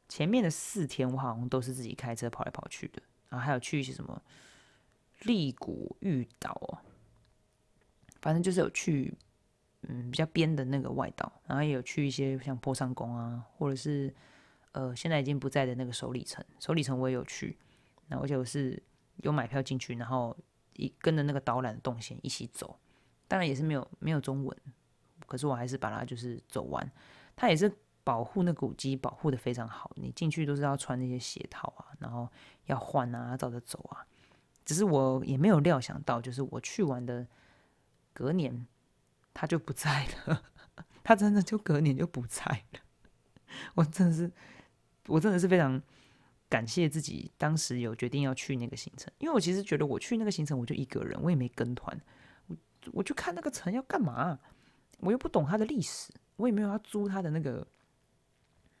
[0.08, 4.22] 前面的四天我好像都是自己开车跑来跑去的，然后还有去一些什么
[5.22, 6.78] 利谷玉岛哦，
[8.20, 9.14] 反正就是有去
[9.82, 14.14] 嗯比较边的那个外岛，然后也有去一些像坡上宫啊，或者是
[14.72, 17.56] 呃现在已经不在的那个首里城，首里城我也有去，
[18.08, 18.82] 那而且我是
[19.18, 20.36] 有买票进去，然后
[20.74, 22.78] 一跟着那个导览的动线一起走，
[23.26, 24.56] 当然也是没有没有中文，
[25.26, 26.90] 可是我还是把它就是走完，
[27.34, 27.72] 它也是。
[28.06, 32.28] 保护那古迹保护的非常好，你进去都是要穿那些鞋套啊，然后
[32.66, 34.06] 要换啊，照着走啊。
[34.64, 37.26] 只是我也没有料想到，就是我去完的
[38.12, 38.66] 隔年
[39.32, 40.42] 他就不在了，
[41.02, 42.80] 他真的就隔年就不在了。
[43.74, 44.30] 我真的是，
[45.06, 45.80] 我真的是非常
[46.48, 52.00] 感谢自己当时有决定要去那个行程，因为我其实觉得我去那个行程我就一个人，我也没跟团，
[52.46, 52.56] 我
[52.92, 54.38] 我去看那个城要干嘛？
[54.98, 57.66] 我又不懂他的历史，我也没有要租他的那个。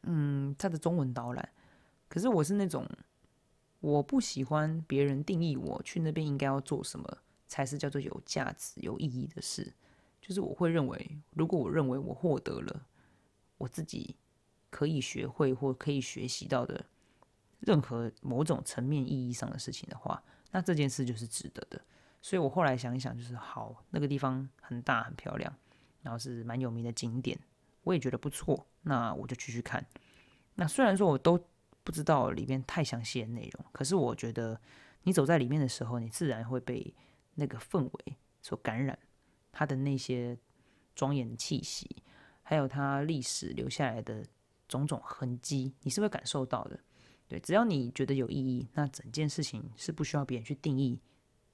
[0.06, 1.48] 嗯，他的中文导览，
[2.10, 2.86] 可是我是那种
[3.84, 9.70] 我不喜欢别人定义我去那边应该要做什么才是叫做有价值、有意义的事。
[10.22, 12.86] 就是我会认为，如果我认为我获得了
[13.58, 14.16] 我自己
[14.70, 16.82] 可以学会或可以学习到的
[17.60, 21.78] 任何某种层面意义上的事情的话，那这件事就是值得的。
[22.22, 25.54] 所以我后来想一想，就是好，那个地方很大很漂亮，
[26.00, 27.38] 然后是蛮有名的景点。
[27.82, 29.84] 我也觉得不错，那我就继续看。
[30.54, 31.38] 那虽然说我都
[31.84, 34.60] 不知道里面太详细的内容，可是我觉得
[35.02, 36.92] 你走在里面的时候，你自然会被
[37.34, 38.98] 那个氛围所感染，
[39.52, 40.36] 它的那些
[40.96, 42.02] 庄严的气息，
[42.42, 44.24] 还有它历史留下来的
[44.66, 46.80] 种种痕迹，你是会感受到的。
[47.28, 50.98] 对，只要你觉得有意义，那整件事情是不需要别人去定义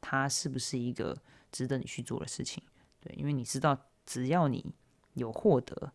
[0.00, 1.20] 它是不是一个
[1.52, 2.62] 值得你去做的事情。
[3.00, 4.74] 对，因为你知道，只要你
[5.14, 5.92] 有获得。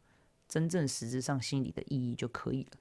[0.47, 2.77] 真正实质上心里的意义就可以了。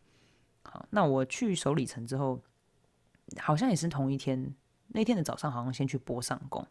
[0.65, 2.41] 好，那我去首里城之后，
[3.39, 4.55] 好像也是同一天。
[4.89, 6.65] 那天的早上，好像先去波上宫。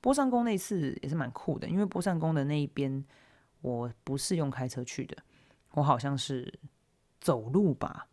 [0.00, 3.04] 波上宫那次也是蛮酷的，因为波上宫的那一边
[3.62, 5.16] 我不是用开车去的，
[5.72, 6.60] 我好像是
[7.20, 8.06] 走路吧。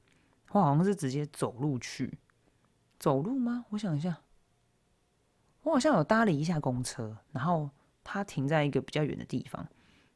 [0.52, 2.18] 我好像是直接走路去。
[2.98, 3.66] 走路吗？
[3.70, 4.22] 我想一下，
[5.64, 7.70] 我好像有搭了一下公车，然后
[8.04, 9.68] 它停在一个比较远的地方，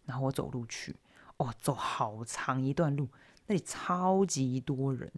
[0.05, 0.95] 然后我走路去。
[1.37, 3.09] 哦，走好长一段路，
[3.47, 5.11] 那里超级多人，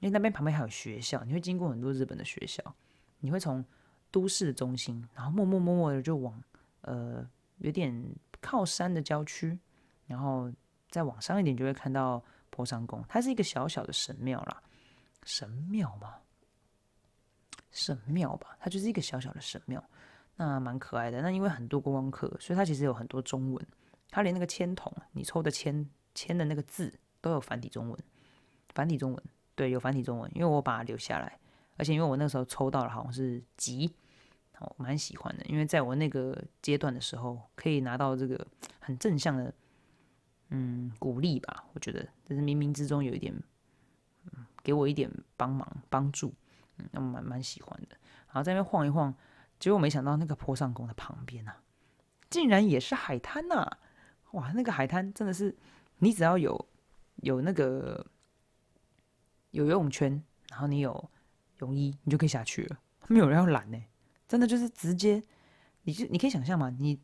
[0.00, 2.62] 因为那边旁边还有学校，你会经过很多日本的学校，
[3.20, 3.64] 你会从
[4.10, 6.42] 都市的中心，然后默默默默的就往
[6.82, 7.92] 呃有点
[8.40, 9.58] 靠山的郊区，
[10.06, 10.52] 然后
[10.90, 14.62] 再往上一点就会看到坡上宫，它是一个小小的神庙啦，
[15.24, 16.14] 神庙吗？
[17.70, 19.84] 神庙吧，它就是一个小小的神庙，
[20.36, 21.20] 那蛮可爱的。
[21.20, 23.66] 那因为很多观光客，所以它其实有很多中文。
[24.08, 26.90] 它连那个签筒，你抽的签签的那个字
[27.26, 27.98] 都有繁体中文，
[28.72, 29.22] 繁体中文，
[29.56, 31.38] 对，有繁体中文，因为我把它留下来，
[31.76, 33.92] 而且因为我那时候抽到了好像是吉，
[34.60, 38.46] 我蛮喜欢的，因为在我那个阶段的时候，可以拿到这个
[38.78, 39.52] 很正向的，
[40.50, 43.34] 嗯，鼓励吧，我觉得就是冥冥之中有一点，
[44.32, 46.32] 嗯，给我一点帮忙帮助，
[46.78, 47.96] 嗯，那蛮蛮喜欢的，
[48.28, 49.12] 然后在那边晃一晃，
[49.58, 51.60] 结果没想到那个坡上宫的旁边啊，
[52.30, 53.68] 竟然也是海滩呐！
[54.32, 55.56] 哇，那个海滩真的是，
[55.98, 56.68] 你只要有
[57.26, 58.06] 有那个
[59.50, 61.10] 有游泳圈，然后你有
[61.58, 63.82] 泳衣，你就可以下去了，没有人要拦呢。
[64.28, 65.20] 真的就是直接，
[65.82, 67.00] 你就你可以想象嘛，你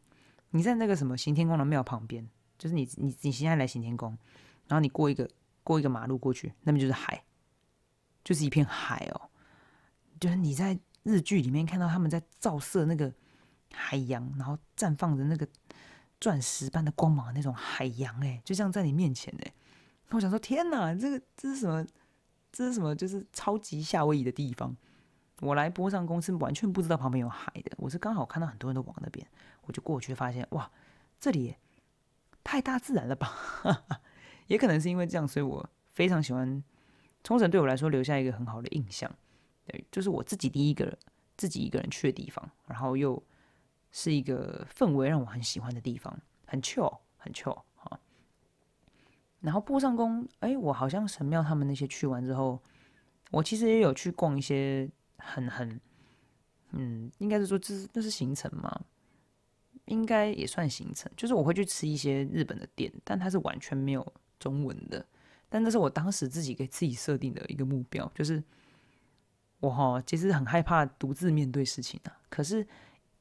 [0.51, 2.25] 你在那个什么行天宫的庙旁边，
[2.57, 4.17] 就是你你你现在来行天宫，
[4.69, 5.29] 然后你过一个
[5.65, 7.25] 过一个马路过去，那边就是海，
[8.23, 9.29] 就是一片海哦，
[10.21, 13.13] 就是你在日剧里面看到他们在照射那个
[13.73, 15.49] 海洋，然后绽放着那个。
[16.21, 19.53] 钻石般的光芒那种海洋，哎，就像在你面前，哎，
[20.17, 21.87] 我想说，天哪，这个这是什么？
[22.51, 22.95] 这是什么？
[22.95, 24.77] 就是超级夏威夷的地方。
[25.41, 29.27] 我来波上公司完全不知道旁边有海的，我是刚好看到很多人都往那边，
[29.63, 30.71] 我就过去发现，哇，
[31.19, 31.57] 这里
[32.45, 33.33] 太大自然了吧？
[34.47, 36.63] 也可能是因为这样，所以我非常喜欢
[37.25, 39.11] 冲绳，对我来说留下一个很好的印象。
[39.67, 40.97] 对，就是我自己第一个
[41.37, 43.23] 自己一个人去的地方，然后又。
[43.95, 47.61] 是一个氛围让我很喜欢的地方，很 chill，很 chill。
[49.43, 52.59] 然后波上宫，哎，我好像神庙他们那些去完之后，
[53.31, 55.81] 我其实也有去逛一些很很，
[56.71, 58.81] 嗯，应该是说这是那是行程吗？
[59.87, 65.05] 应该也算行程，就是我会去吃一些日本的店，但它是完全没有中文的。
[65.49, 68.43] 但那是我当时自己给自己设定的一个目标，就是
[69.61, 72.67] 我哈其实很害怕独自面对事情啊，可是。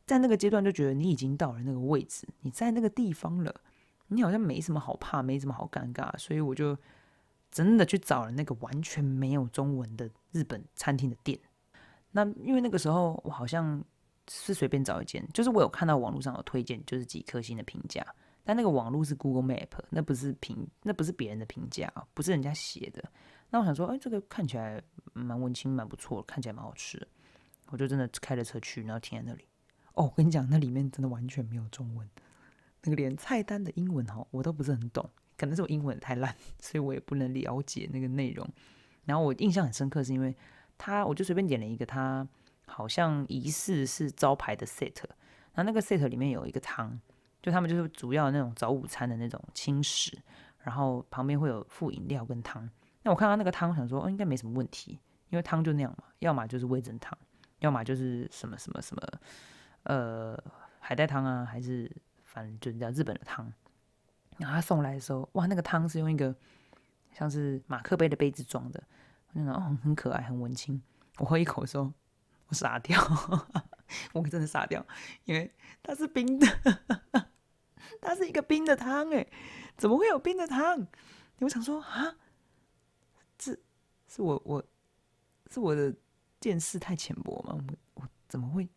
[0.04, 3.62] 在那个阶段就觉得你已经到了那个位置，你在那个地方了，
[4.14, 6.78] 你好像没什么好怕，没什么好尴尬，所以我就
[7.50, 11.40] 真的去找了那个完全没有中文的日本餐厅的店。
[12.12, 13.82] 那因为那个时候我好像
[14.28, 18.06] 是随便找一间，就是我有看到网络上有推荐，就是几颗星的评价，
[18.44, 23.02] 但那个网络是 Google Map，那不是评，那不是别人的评价，不是人家写的。
[23.50, 24.82] 那我想说，哎，这个看起来
[25.14, 27.08] 蛮温馨，蛮不错，看起来蛮好吃，
[27.68, 29.46] 我就真的开着车去，然后停在那里。
[29.94, 32.10] 哦，我跟你讲，那里面真的完全没有中文，
[32.84, 38.48] 那个连菜单的英文哈，我都不是很懂，可能是我英文太烂， 所以我也不能了解那个内容。
[39.06, 40.36] 然后我印象很深刻，是因为
[40.78, 42.28] 他，我就随便点了一个，他
[42.68, 44.96] 好像疑似是招牌的 set，
[45.54, 47.00] 然后那个 set 里面有一个汤，
[47.42, 50.18] 就他们就是主要那种早午餐的那种轻食，
[50.60, 52.70] 然后旁边会有附饮料跟汤。
[53.04, 57.18] 那我看到那个汤，想说哦，应该没什么问题，因为汤就那样嘛，要么就是味增汤，
[57.60, 59.02] 要么就是什么什么什么，
[59.84, 60.38] 呃，
[60.80, 61.92] 海带汤啊，还是
[62.34, 63.52] 反正就是叫日本的汤。
[64.38, 66.36] 然后他送来的时候，哇，那个汤是用一个
[67.12, 68.82] 像是马克杯的杯子装的，
[69.28, 70.82] 我就想哦，很可爱，很文青。
[71.18, 71.94] 我喝一口说，
[72.48, 73.00] 我傻掉，
[74.14, 74.84] 我真的傻掉，
[75.26, 76.48] 因为它是冰的，
[78.02, 79.28] 它是一个冰的汤，哎，
[79.78, 80.88] 怎么会有冰的汤？
[81.40, 82.16] 我想说啊。
[83.38, 83.58] 这，
[84.08, 84.64] 是我我，
[85.50, 85.94] 是我的
[86.40, 87.58] 见识太浅薄吗？
[87.96, 88.70] 我我怎么会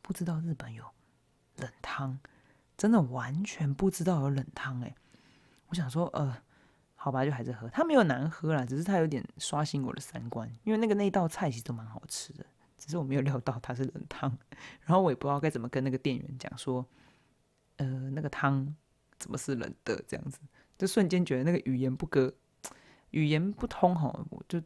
[0.00, 0.82] 不知道日本有
[1.56, 2.18] 冷汤？
[2.78, 4.94] 真的完全不知道有冷汤哎！
[5.66, 6.34] 我想说，呃，
[6.94, 7.68] 好吧，就还是喝。
[7.68, 10.48] 它没有难喝啦，只是它有点刷新我的三观。
[10.62, 12.46] 因为那个那道菜其实都蛮好吃的，
[12.78, 14.38] 只是我没有料到它是冷汤。
[14.82, 16.86] 然后我也不知道该怎么跟那个店员讲说，
[17.76, 18.74] 呃，那个汤
[19.18, 20.00] 怎么是冷的？
[20.06, 20.38] 这样子，
[20.78, 22.32] 就瞬间觉得那个语言不隔。
[23.10, 24.60] 语言不通哈，我就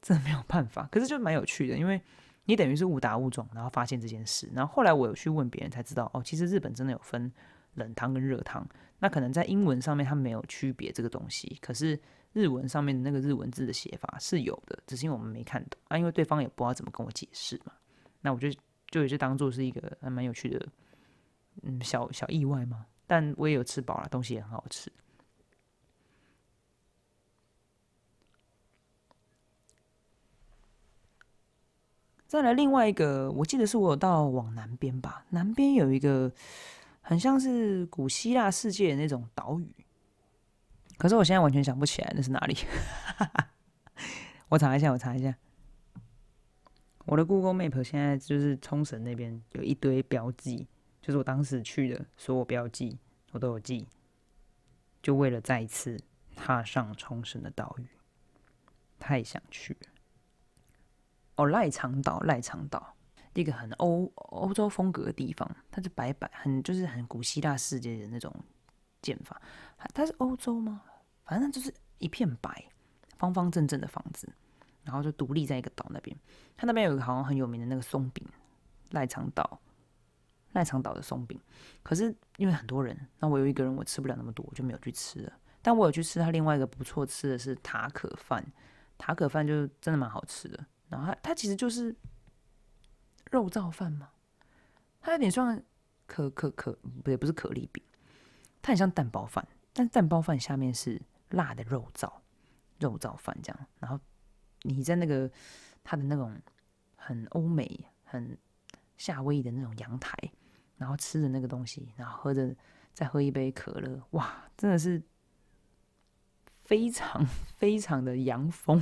[0.00, 0.86] 真的没有办法。
[0.92, 2.00] 可是就蛮有趣的，因为
[2.44, 4.48] 你等于是误打误撞，然后发现这件事。
[4.54, 7.30] 然后后来我有去问别人才知道，哦，其实日本真的有分
[7.74, 8.66] 冷汤跟热汤。
[8.98, 11.98] 那可能在英文上面它没有区别这个东西，可是
[12.32, 17.72] 日文上面的那个日文字的写法是有的，只是因为我们没看懂啊，因为对方也不知道怎么跟我解释嘛。
[18.20, 18.48] 那我就
[18.90, 20.66] 就也就当做是一个还蛮有趣的，
[21.62, 22.86] 嗯，小小意外嘛。
[23.06, 24.90] 但我也有吃饱了，东西也很好吃。
[32.34, 36.28] 再来另外一个，我记得是我有到往南边吧，南边有一个
[37.00, 39.72] 很像是古希腊世界的那种岛屿，
[40.98, 42.56] 可是我现在完全想不起来那是哪里。
[44.50, 45.32] 我查一下，我查一下，
[47.06, 50.66] 我的 Google Map 现在就是冲绳那边有一堆标记，
[51.00, 52.98] 就是我当时去的所有标记
[53.30, 53.86] 我都有记，
[55.00, 55.96] 就为了再一次
[56.34, 57.86] 踏上冲绳的岛屿，
[58.98, 59.93] 太想去了。
[61.36, 62.94] 哦，赖长岛，赖长岛，
[63.34, 68.32] 一个很欧欧洲风格的地方，它是白白，很就是很古希腊世界的那种
[69.02, 69.40] 建法。
[69.92, 70.82] 它是欧洲吗？
[71.24, 72.70] 反正就是一片白，
[73.16, 74.32] 方方正正的房子，
[74.84, 76.16] 然后就独立在一个岛那边。
[76.56, 78.24] 它那边有一个好像很有名的那个松饼，
[78.90, 79.60] 赖长岛，
[80.52, 81.40] 赖长岛的松饼。
[81.82, 85.32] 可是因为很多人，那我有一个人我吃不了那么多，我就没有去吃了。
[85.60, 88.44] 但我有去吃它另外一个不错吃的是塔可饭，
[88.96, 90.64] 塔可饭就真的蛮好吃的。
[90.94, 91.92] 然后它它其实就是
[93.32, 94.10] 肉燥饭嘛，
[95.00, 95.60] 它有点像
[96.06, 97.82] 可可可不也不是可丽饼，
[98.62, 102.08] 它很像蛋包饭，但蛋包饭下面是辣的肉燥
[102.78, 103.66] 肉燥饭这样。
[103.80, 103.98] 然后
[104.62, 105.28] 你在那个
[105.82, 106.40] 它的那种
[106.94, 108.38] 很欧美、很
[108.96, 110.16] 夏威夷的那种阳台，
[110.76, 112.54] 然后吃着那个东西，然后喝着
[112.92, 115.02] 再喝一杯可乐，哇，真的是
[116.60, 118.80] 非常非常的洋风。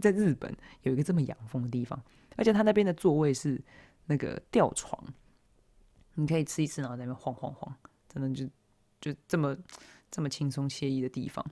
[0.00, 2.02] 在日本有一个这么养蜂的地方，
[2.36, 3.62] 而且他那边的座位是
[4.06, 5.02] 那个吊床，
[6.14, 7.74] 你可以吃一吃，然后在那边晃晃晃，
[8.08, 8.46] 真的就
[9.00, 9.56] 就这么
[10.10, 11.44] 这么轻松惬意的地方。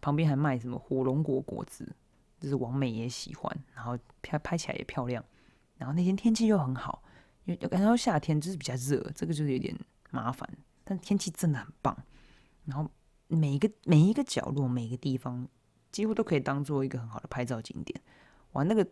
[0.00, 1.94] 旁边还卖什么火龙果果子，
[2.40, 5.22] 就是王美也喜欢，然后拍拍起来也漂亮。
[5.76, 7.02] 然后那天天气又很好，
[7.44, 9.78] 因为感觉夏天就是比较热，这个就是有点
[10.10, 10.48] 麻烦。
[10.84, 11.96] 但天气真的很棒，
[12.64, 12.90] 然后
[13.28, 15.46] 每一个每一个角落每一个地方。
[15.90, 18.00] 几乎都可以当做一个很好的拍照景点。
[18.52, 18.86] 哇，那个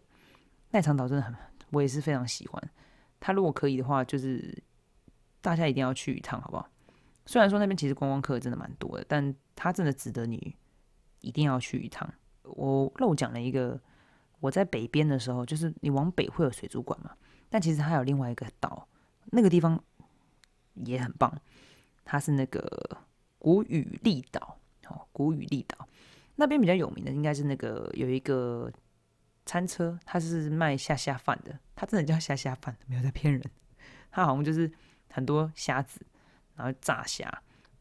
[0.71, 1.35] 奈长岛真的很，
[1.71, 2.71] 我也是非常喜欢。
[3.21, 4.63] 它如果可以的话，就是
[5.41, 6.69] 大家一定要去一趟，好不好？
[7.27, 10.57] 虽然说那边其实观光客真的蛮多的，但它真的值得你
[11.21, 12.09] 一定要去一趟。
[12.43, 13.81] 我漏讲了一个，
[14.41, 17.11] 我在北边的时候，就是你往北会有水族馆嘛，
[17.51, 18.89] 但其实它有另外一个岛，
[19.27, 19.83] 那个地方
[20.75, 21.37] 也很棒。
[22.05, 22.99] 它是那个
[23.39, 24.57] 古雨立岛，
[24.89, 25.87] 哦，古雨立岛。
[26.41, 28.71] 那边比较有名的应该是那个有一个
[29.45, 33.43] 餐车，它是卖虾虾饭的，它真的叫虾虾饭，没有在骗人。
[34.09, 34.71] 它好像就是
[35.11, 36.01] 很多虾子，
[36.55, 37.27] 然后炸虾，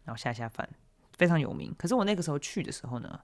[0.04, 0.67] 然后虾虾饭，
[1.20, 1.72] 非常有名。
[1.78, 3.20] 可是我那个时候去的时候呢，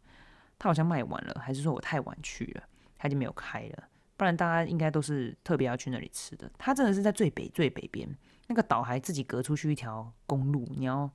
[0.60, 2.64] 它好像卖完了，还是说我太晚去了，
[3.00, 3.90] 它就没有开了。
[4.16, 6.50] 不然大家应该都是特别要去那里吃的。
[6.60, 8.08] 它真的是在最北最北边，
[8.46, 11.10] 那个岛还自己隔出去一条公路，你要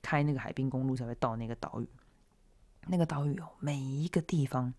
[0.00, 1.88] 开那个海滨公路才会到那个岛屿。
[2.88, 4.72] 那个岛屿哦，每一个地方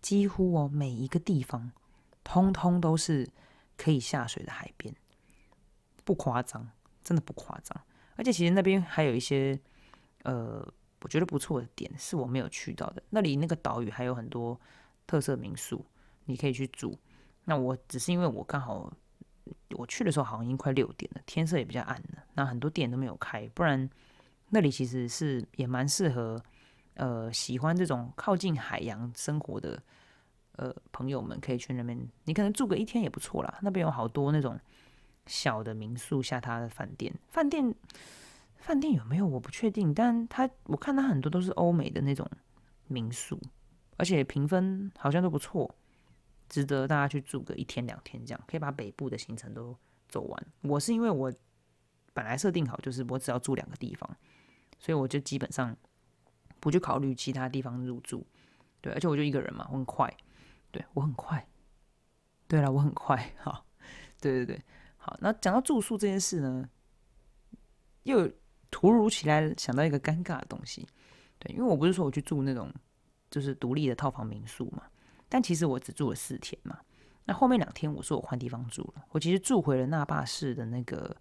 [0.00, 1.72] 几乎哦，每一个地方
[2.22, 3.28] 通通都是
[3.76, 4.94] 可以下水的海边，
[6.04, 6.68] 不夸张，
[7.02, 7.80] 真的不夸张。
[8.16, 9.58] 而且其实那边还有一些
[10.24, 10.66] 呃，
[11.00, 13.02] 我觉得不错的点是我没有去到的。
[13.10, 14.60] 那里那个岛屿还有很多
[15.06, 15.84] 特色民宿，
[16.26, 16.98] 你可以去住。
[17.44, 18.92] 那我只是因为我刚好
[19.70, 23.88] 我去的时候好像已经快六点了，天色也比较暗了，那很多店都没有开，不然
[24.50, 26.42] 那里其实是也蛮适合。
[26.98, 29.80] 呃，喜欢这种靠近海洋生活的
[30.56, 31.96] 呃朋友们，可以去那边。
[32.24, 33.58] 你可能住个一天也不错啦。
[33.62, 34.58] 那边有好多那种
[35.26, 37.14] 小的民宿，下榻的饭店。
[37.28, 37.72] 饭店
[38.56, 42.28] 饭店有没有我不确定，但他我看他很多都是欧美的那种
[42.88, 43.40] 民宿，
[43.96, 45.72] 而且评分好像都不错，
[46.48, 49.72] 值得大家去住个一天两天这样，可以把北部的行程都
[50.08, 50.46] 走完。
[50.62, 51.32] 我是因为我
[52.12, 54.16] 本来设定好就是我只要住两个地方，
[54.80, 55.76] 所以我就基本上。
[56.60, 58.26] 不去考虑其他地方入住，
[58.80, 60.12] 对，而且我就一个人嘛，我很快，
[60.70, 61.46] 对我很快，
[62.46, 63.64] 对了，我很快，哈，
[64.20, 64.62] 对对对，
[64.96, 66.68] 好，那讲到住宿这件事呢，
[68.02, 68.30] 又
[68.70, 70.86] 突如其来想到一个尴尬的东西，
[71.38, 72.72] 对，因为我不是说我去住那种
[73.30, 74.82] 就是独立的套房民宿嘛，
[75.28, 76.78] 但其实我只住了四天嘛，
[77.24, 81.16] 那后面两天我说我换地方住了，我其实住回了那霸市的那个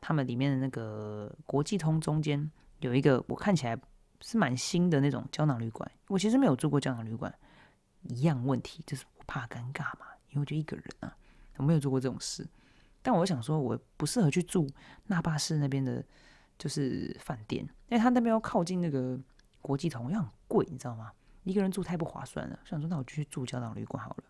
[0.00, 3.78] 他们里面的那个国际通中间有一个我看起来。
[4.20, 7.32] 是蛮新的那种胶囊旅馆，我其实没有住过胶囊旅馆，
[8.02, 11.16] 一样问题就是我怕尴尬嘛，因为我就一个人啊，
[11.56, 12.46] 我没有做过这种事。
[13.00, 14.68] 但我想说，我不适合去住
[15.06, 16.04] 那霸市那边的，
[16.58, 19.18] 就是饭店，因为他那边要靠近那个
[19.62, 21.12] 国际通，又很贵，你知道吗？
[21.44, 22.58] 一个人住太不划算了。
[22.64, 24.24] 想说，那我就去住胶囊旅馆好了。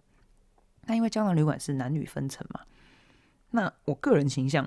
[0.83, 2.61] 那因为胶囊旅馆是男女分层嘛，
[3.51, 4.66] 那我个人形象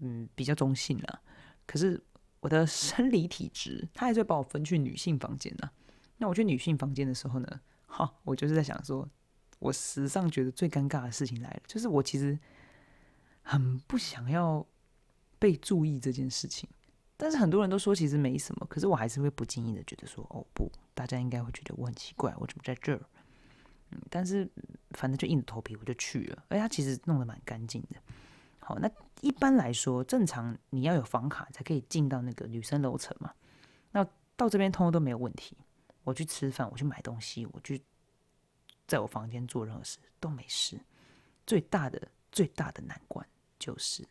[0.00, 1.20] 嗯比较中性啦，
[1.66, 2.02] 可是。
[2.46, 5.68] 我的生理体质，他还是会把我分去女性房间呢。
[6.18, 9.08] 那我去女性房间的时候呢，哈，我就是在想说，
[9.58, 12.38] 我史上觉得最尴尬的事情来了，就是我其实
[13.42, 14.64] 很不想要
[15.40, 16.70] 被注意这件事情。
[17.16, 23.00] 但是很多人都说其实没什么，可是我还是会不经意的觉得说，哦不，大家应该会觉得我很奇怪，我怎么在这儿？
[23.90, 24.48] 嗯，但是
[24.90, 27.96] 反正就硬着头皮我就去了，而且他其实弄得蛮干净的。
[28.68, 33.32] 好，那一般来说，正常你要有房卡才可以进到那个女生楼层嘛。
[33.92, 35.56] 那到这边通通都没有问题。
[36.02, 37.80] 我去吃饭，我去买东西，我去
[38.88, 40.80] 在我房间做任何事都没事。
[41.46, 43.24] 最大的最大的难关
[43.56, 44.04] 就是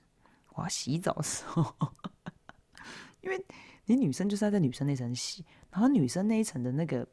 [0.54, 1.76] 我要洗澡的时候，
[3.20, 3.46] 因为
[3.84, 7.06] 你女生就是要在女生那层洗，然后女生那一层的那个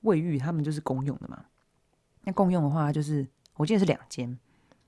[0.00, 1.44] 卫浴，他们就是公用的嘛。
[2.22, 4.36] 那公用的话，就是我记得是两间，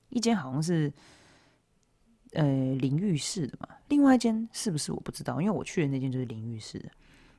[0.09, 0.91] 一间好像是。
[2.31, 2.43] 呃，
[2.75, 6.89] 淋浴室的嘛，另外一间是不是我不知道，因为我去的那间就是淋浴室的。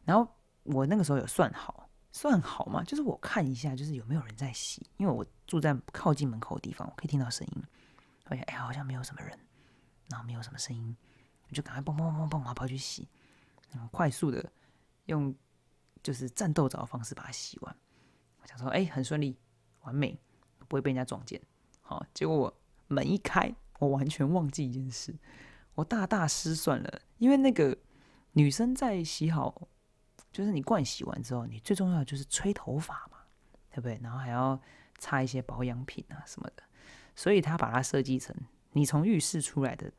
[0.04, 0.30] 然后
[0.64, 7.62] 我那个时候有算好，算好嘛，就是我看一下，就是有没有人在洗，因为我住在靠近门口的地方，我可以听到声音。
[8.24, 9.38] 发现哎，好像没有什么人，
[10.08, 10.94] 然后没有什么声音，
[11.48, 13.08] 我就赶快砰砰砰砰砰，跑去洗，
[13.70, 14.44] 然后快速的
[15.06, 15.34] 用
[16.02, 17.76] 就是战斗澡的方式把它洗完。
[18.42, 19.38] 我想说，哎，很顺利，
[19.82, 20.18] 完美，
[20.68, 21.40] 不会被人家撞见。
[21.80, 22.54] 好，结果我
[22.88, 23.54] 门一开。
[23.82, 25.12] 我完全忘记一件事，
[25.74, 27.00] 我大大失算了。
[27.18, 27.76] 因为那个
[28.34, 29.66] 女生在洗好，
[30.30, 33.18] 就是你灌洗完之后，你最重要的就是吹头发嘛，
[33.70, 33.98] 对不对？
[34.00, 34.56] 然后还要
[34.98, 36.62] 擦一些保养品啊什么的。
[37.16, 38.32] 所以他把它设计成，
[38.70, 39.92] 你从浴室出来的，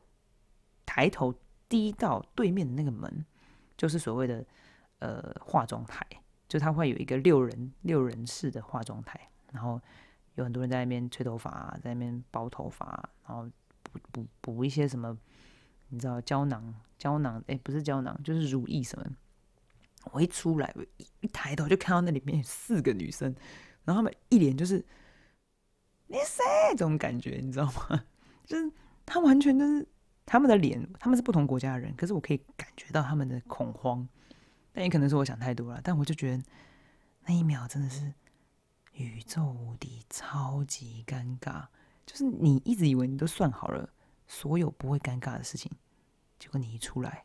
[0.86, 1.34] 抬头
[1.68, 3.26] 第一道对面的那个门，
[3.76, 4.42] 就是所谓的
[5.00, 6.06] 呃化妆台，
[6.48, 9.78] 就它会有一个六人六人式的化妆台，然后
[10.36, 13.46] 有很多人在那边吹头发，在那边包头发，然后。
[14.12, 15.16] 补补一些什么？
[15.88, 17.42] 你知道胶囊胶囊？
[17.46, 19.06] 哎，不是胶囊，就是乳液什么？
[20.12, 23.34] 我一出来，一一抬头就看到那里面四个女生，
[23.84, 24.84] 然后他们一脸就是
[26.08, 28.04] 你谁这种感觉，你知道吗？
[28.44, 28.70] 就是
[29.06, 29.86] 他完全就是
[30.26, 34.06] 他们的脸，他们是不同国家的人，可是我可以感觉到他们的恐慌。
[34.72, 36.42] 但也可能是我想太多了，但我就觉得
[37.26, 38.12] 那一秒真的是
[38.92, 41.66] 宇宙无敌超级尴尬。
[42.06, 43.88] 就是你一直以为你都算好了
[44.26, 45.70] 所有不会尴尬的事情，
[46.38, 47.24] 结果你一出来，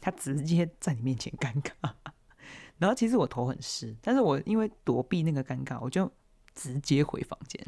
[0.00, 1.92] 他直接在你面前尴尬。
[2.78, 6.10] 然后其实我头很湿，但是我因为躲避那个尴尬，我就
[6.54, 7.60] 直接回房间。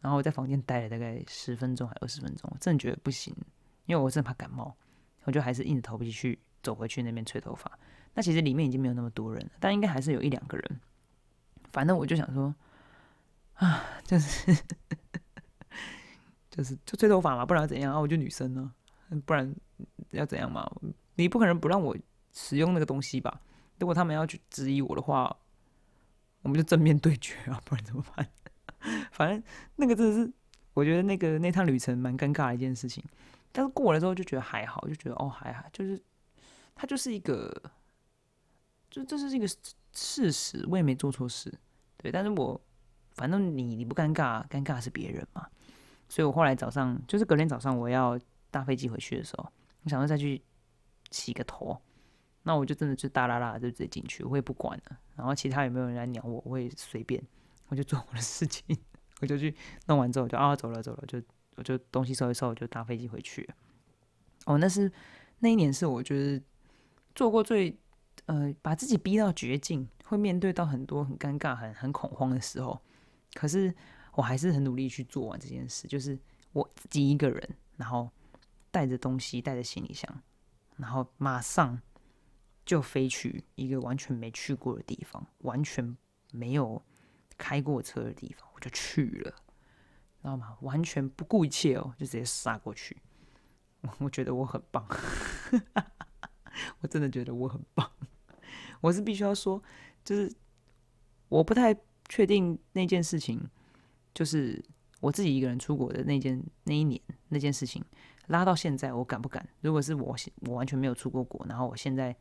[0.00, 3.34] 然后我在房间待了大概十分钟还二十分钟，我真的觉得不行，
[3.86, 4.76] 因为我真的怕感冒，
[5.24, 7.78] 我就还是硬着头皮去走回去那边吹头发。
[8.14, 10.80] 那其实里面已经没有那么多人了，但应该还是有一两个人。
[11.70, 12.54] 反正我就想说，
[13.54, 14.56] 啊，就是。
[16.56, 18.00] 就是就吹头发嘛，不然怎样啊？
[18.00, 18.72] 我就女生呢，
[19.24, 19.54] 不然
[20.12, 20.66] 要怎样嘛？
[21.16, 21.96] 你不可能不让我
[22.32, 23.40] 使用那个东西吧？
[23.78, 25.36] 如果他们要去质疑我的话，
[26.42, 28.26] 我们就正面对决啊，不然怎么办？
[29.12, 29.42] 反正
[29.76, 30.32] 那个真的是，
[30.72, 33.04] 我觉得那个那趟旅程蛮尴尬的一件事情。
[33.52, 36.00] 但是过了之后就觉得还好，就觉得哦还好，就是
[36.74, 37.50] 它就是一个，
[38.90, 39.46] 就这是一个
[39.92, 41.52] 事实，我也没做错事，
[41.96, 42.12] 对。
[42.12, 42.58] 但是我
[43.14, 45.46] 反正你你不尴尬，尴尬是别人嘛。
[46.08, 48.18] 所以我后来早上就是隔天早上我要
[48.50, 49.50] 搭飞机回去的时候，
[49.82, 50.42] 我想要再去
[51.10, 51.80] 洗个头，
[52.42, 54.98] 那我就真的就大啦啦就直接进去，我也不管了。
[55.14, 57.22] 然后其他有没有人来鸟我，我也随便，
[57.68, 58.76] 我就做我的事情，
[59.20, 59.54] 我就去
[59.86, 61.22] 弄完之后就啊走了走了就。
[61.58, 63.48] 我就东西收一收，我就搭飞机回去。
[64.44, 64.92] 哦，那是
[65.38, 66.44] 那一年是我觉得
[67.14, 67.74] 做过最
[68.26, 72.78] 呃把自己逼到绝境，会面对到很多很尴尬、很很恐慌的时候。
[73.32, 73.74] 可是
[74.16, 76.18] 我还是很努力去做完这件事，就是
[76.52, 78.10] 我自己一个人，然后
[78.70, 80.22] 带着东西，带着行李箱，
[80.76, 81.80] 然后马上
[82.64, 85.96] 就飞去一个完全没去过的地方，完全
[86.32, 86.82] 没有
[87.36, 89.30] 开过车的地方，我就去了。
[90.22, 90.56] 知道吗？
[90.62, 92.96] 完全不顾一切哦，就直接杀过去。
[93.98, 94.84] 我觉得我很棒，
[96.80, 97.88] 我真的觉得我很棒。
[98.80, 99.62] 我是必须要说，
[100.02, 100.34] 就是
[101.28, 101.76] 我不太
[102.08, 103.48] 确定那件事情，
[104.16, 104.64] 就是
[105.00, 106.98] 我自己一个人出国的那件那一年
[107.28, 107.84] 那件事情，
[108.28, 109.46] 拉到现在我敢不敢？
[109.60, 110.16] 如果是我，
[110.48, 112.16] 我完全没有出过国，然后我现在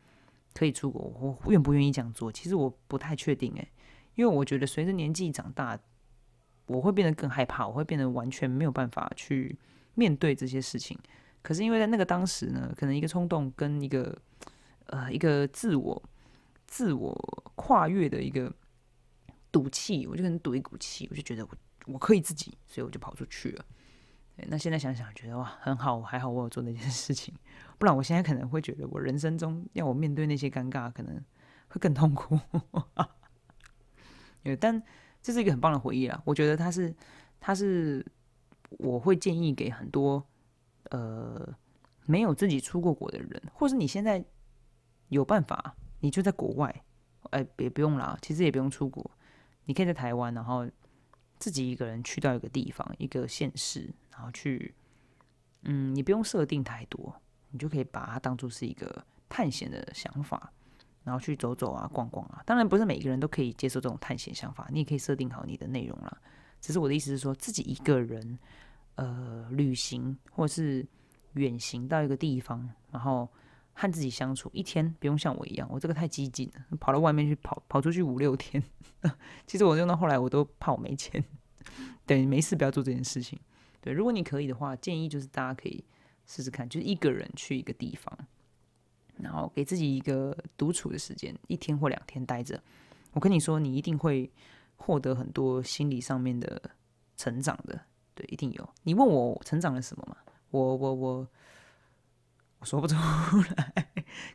[0.53, 2.29] 可以出国，我愿不愿意这样做？
[2.29, 3.71] 其实我不太确定诶，
[4.15, 5.79] 因为我觉得随着年纪长大。
[6.67, 9.55] 我会变得更害怕，我会变得完全没有办法去
[9.93, 10.97] 面对这些事情。
[11.43, 14.19] 可是因为在那个当时呢，可能一个冲动跟一个
[14.87, 16.01] 呃一个自我
[16.65, 17.13] 自我
[17.53, 18.51] 跨越的一个
[19.51, 21.51] 赌气，我就可能赌一股气，我就觉得我
[21.87, 23.65] 我可以自己，所以我就跑出去了。
[24.35, 27.33] 对那现在想想，觉得哇很好，还好我有做那件事情，
[27.77, 31.15] 不然我现在可能会觉得我人生中要我面对那些尴尬，可能
[31.69, 32.39] 会更痛苦。
[34.43, 34.83] 对，但。
[35.21, 36.95] 这是一个很棒的回忆啦，我觉得他是，
[37.39, 38.05] 他是
[38.69, 40.23] 我会建议给很多
[40.91, 41.51] 呃
[42.05, 44.23] 没有自己出过国的人，或是你现在
[45.07, 46.83] 有办法，你就在国外，
[47.31, 49.09] 哎，别不用啦，其实也不用出国，
[49.63, 50.69] 你可以在台湾，然后
[51.37, 54.73] 自己一个人去到一个地方，一个县市，然后去，
[55.63, 57.13] 嗯，你不用设定太多，
[57.51, 60.51] 你就可以把它当做是一个探险的想法。
[61.03, 62.41] 然后去走走啊，逛逛啊。
[62.47, 66.17] 当然不是每一个人都可以接受这种探险想法，你也可以设定好你的内容啦。
[66.59, 68.39] 只是我的意思是说，自己一个人
[68.95, 70.83] 呃旅行或是
[71.33, 73.29] 远行到一个地方，然后
[73.77, 78.63] 和自己相处一天，不用像我一样，我这个太激进了，跑到外面去跑跑出去五六天。
[79.45, 81.23] 其实我用到后来，我都怕我没钱。
[82.07, 83.37] 对，没事不要做这件事情。
[83.81, 85.83] 对，如果你可以的话，建议就是大家可以
[86.25, 88.17] 试试看，就是一个人去一个地方。
[89.17, 92.61] 然后给自己一个独处的时间，一天或两天待着。
[93.13, 94.31] 我跟你说，你一定会
[94.75, 96.61] 获得很多心理上面的
[97.15, 97.79] 成长的。
[98.13, 98.69] 对，一定有。
[98.83, 100.17] 你问我成长了什么吗？
[100.51, 101.27] 我我我我
[102.65, 102.95] 说不出
[103.55, 103.87] 来。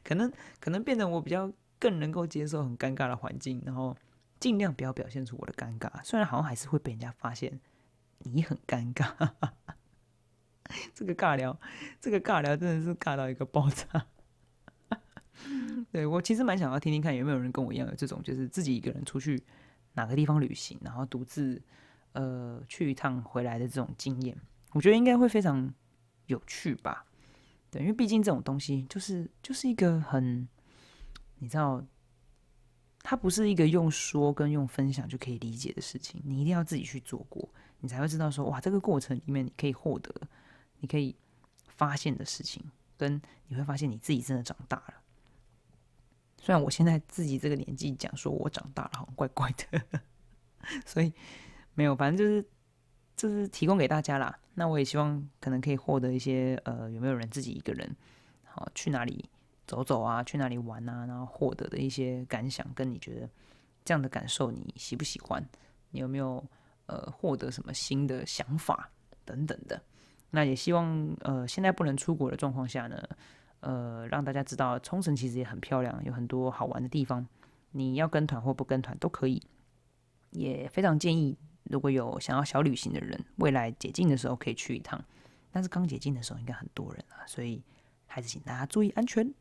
[0.04, 3.96] 可能可能变成我比较更能够接受很尴尬的环境，然后
[4.38, 5.90] 尽量不要表现出我的尴尬。
[6.04, 7.60] 虽然好像还是会被人家发现
[8.18, 9.30] 你很尴尬。
[10.94, 11.58] 这个尬聊，
[12.00, 14.06] 这个尬聊真的是尬到一个爆炸。
[15.90, 19.42] 对我其实蛮想要听听看有没有人跟我一样有这种，就是自己一个人出去
[19.94, 21.60] 哪个地方旅行，然后独自
[22.12, 24.36] 呃去一趟回来的这种经验，
[24.72, 25.72] 我觉得应该会非常
[26.26, 27.04] 有趣吧。
[27.70, 30.48] 对，因为毕竟这种东西就是就是一个很，
[31.38, 31.84] 你知道，
[33.02, 37.48] 它不是一个用说跟用分享就可以理解的事情，你一定要自己去做过，
[37.78, 40.12] 你才会知道说哇，这个过程里面你可以获得，
[40.80, 41.14] 你可以
[41.68, 42.62] 发现的事情，
[42.96, 44.94] 跟你会发现你自己真的长大了。
[46.42, 50.00] 虽然我现在自己这个年纪讲说我长大了，好像怪怪的，
[50.84, 51.12] 所以
[51.74, 52.44] 没有，反正就是
[53.20, 54.38] 就是提供给大家啦。
[54.54, 57.94] 那我也希望可能可以获得一些呃，有没有人自己一个人
[58.44, 59.28] 好去哪里
[59.66, 63.28] 走走啊，去哪里玩啊，然后获得的一些感想，跟你觉得
[63.84, 65.46] 这样的感受你喜不喜欢？
[65.90, 66.42] 你有没有
[66.86, 68.90] 呃获得什么新的想法
[69.26, 69.82] 等等的？
[70.30, 72.96] 那也希望呃现在不能出国的状况下呢。
[73.60, 77.28] 呃，让大家知道冲绳其实也很漂亮，有很多好玩的地方。
[77.72, 79.42] 你要跟团或不跟团都可以，
[80.30, 81.36] 也非常建议，
[81.70, 85.02] 如果有想要小旅行的人，未来解禁的时候可以去一趟。
[85.52, 87.62] 但是刚解禁的时候应该很多人啊，所以
[88.06, 89.32] 还是请大家注意安全。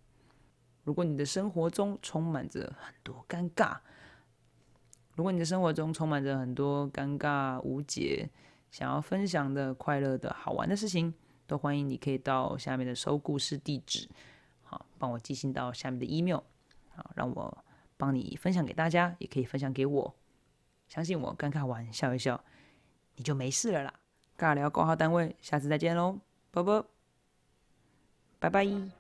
[0.84, 3.78] 如果你的生活中充满着很多尴尬，
[5.16, 8.30] 如果你的生活中充满着很多尴尬无解，
[8.72, 11.14] 想要分享的快乐的好玩的事情，
[11.46, 14.08] 都欢迎你可以到下面的收故事地址，
[14.64, 16.42] 好，帮我寄信到下面的 email，
[16.96, 17.66] 好，让我
[17.98, 20.16] 帮你分享给大家，也可以分享给我。
[20.90, 22.44] 相信我，尴尬完笑一笑，
[23.16, 23.94] 你就没事了啦。
[24.38, 26.20] 尬聊挂号单位，下次再见喽，
[26.52, 26.86] 啵啵，
[28.40, 28.99] 拜拜。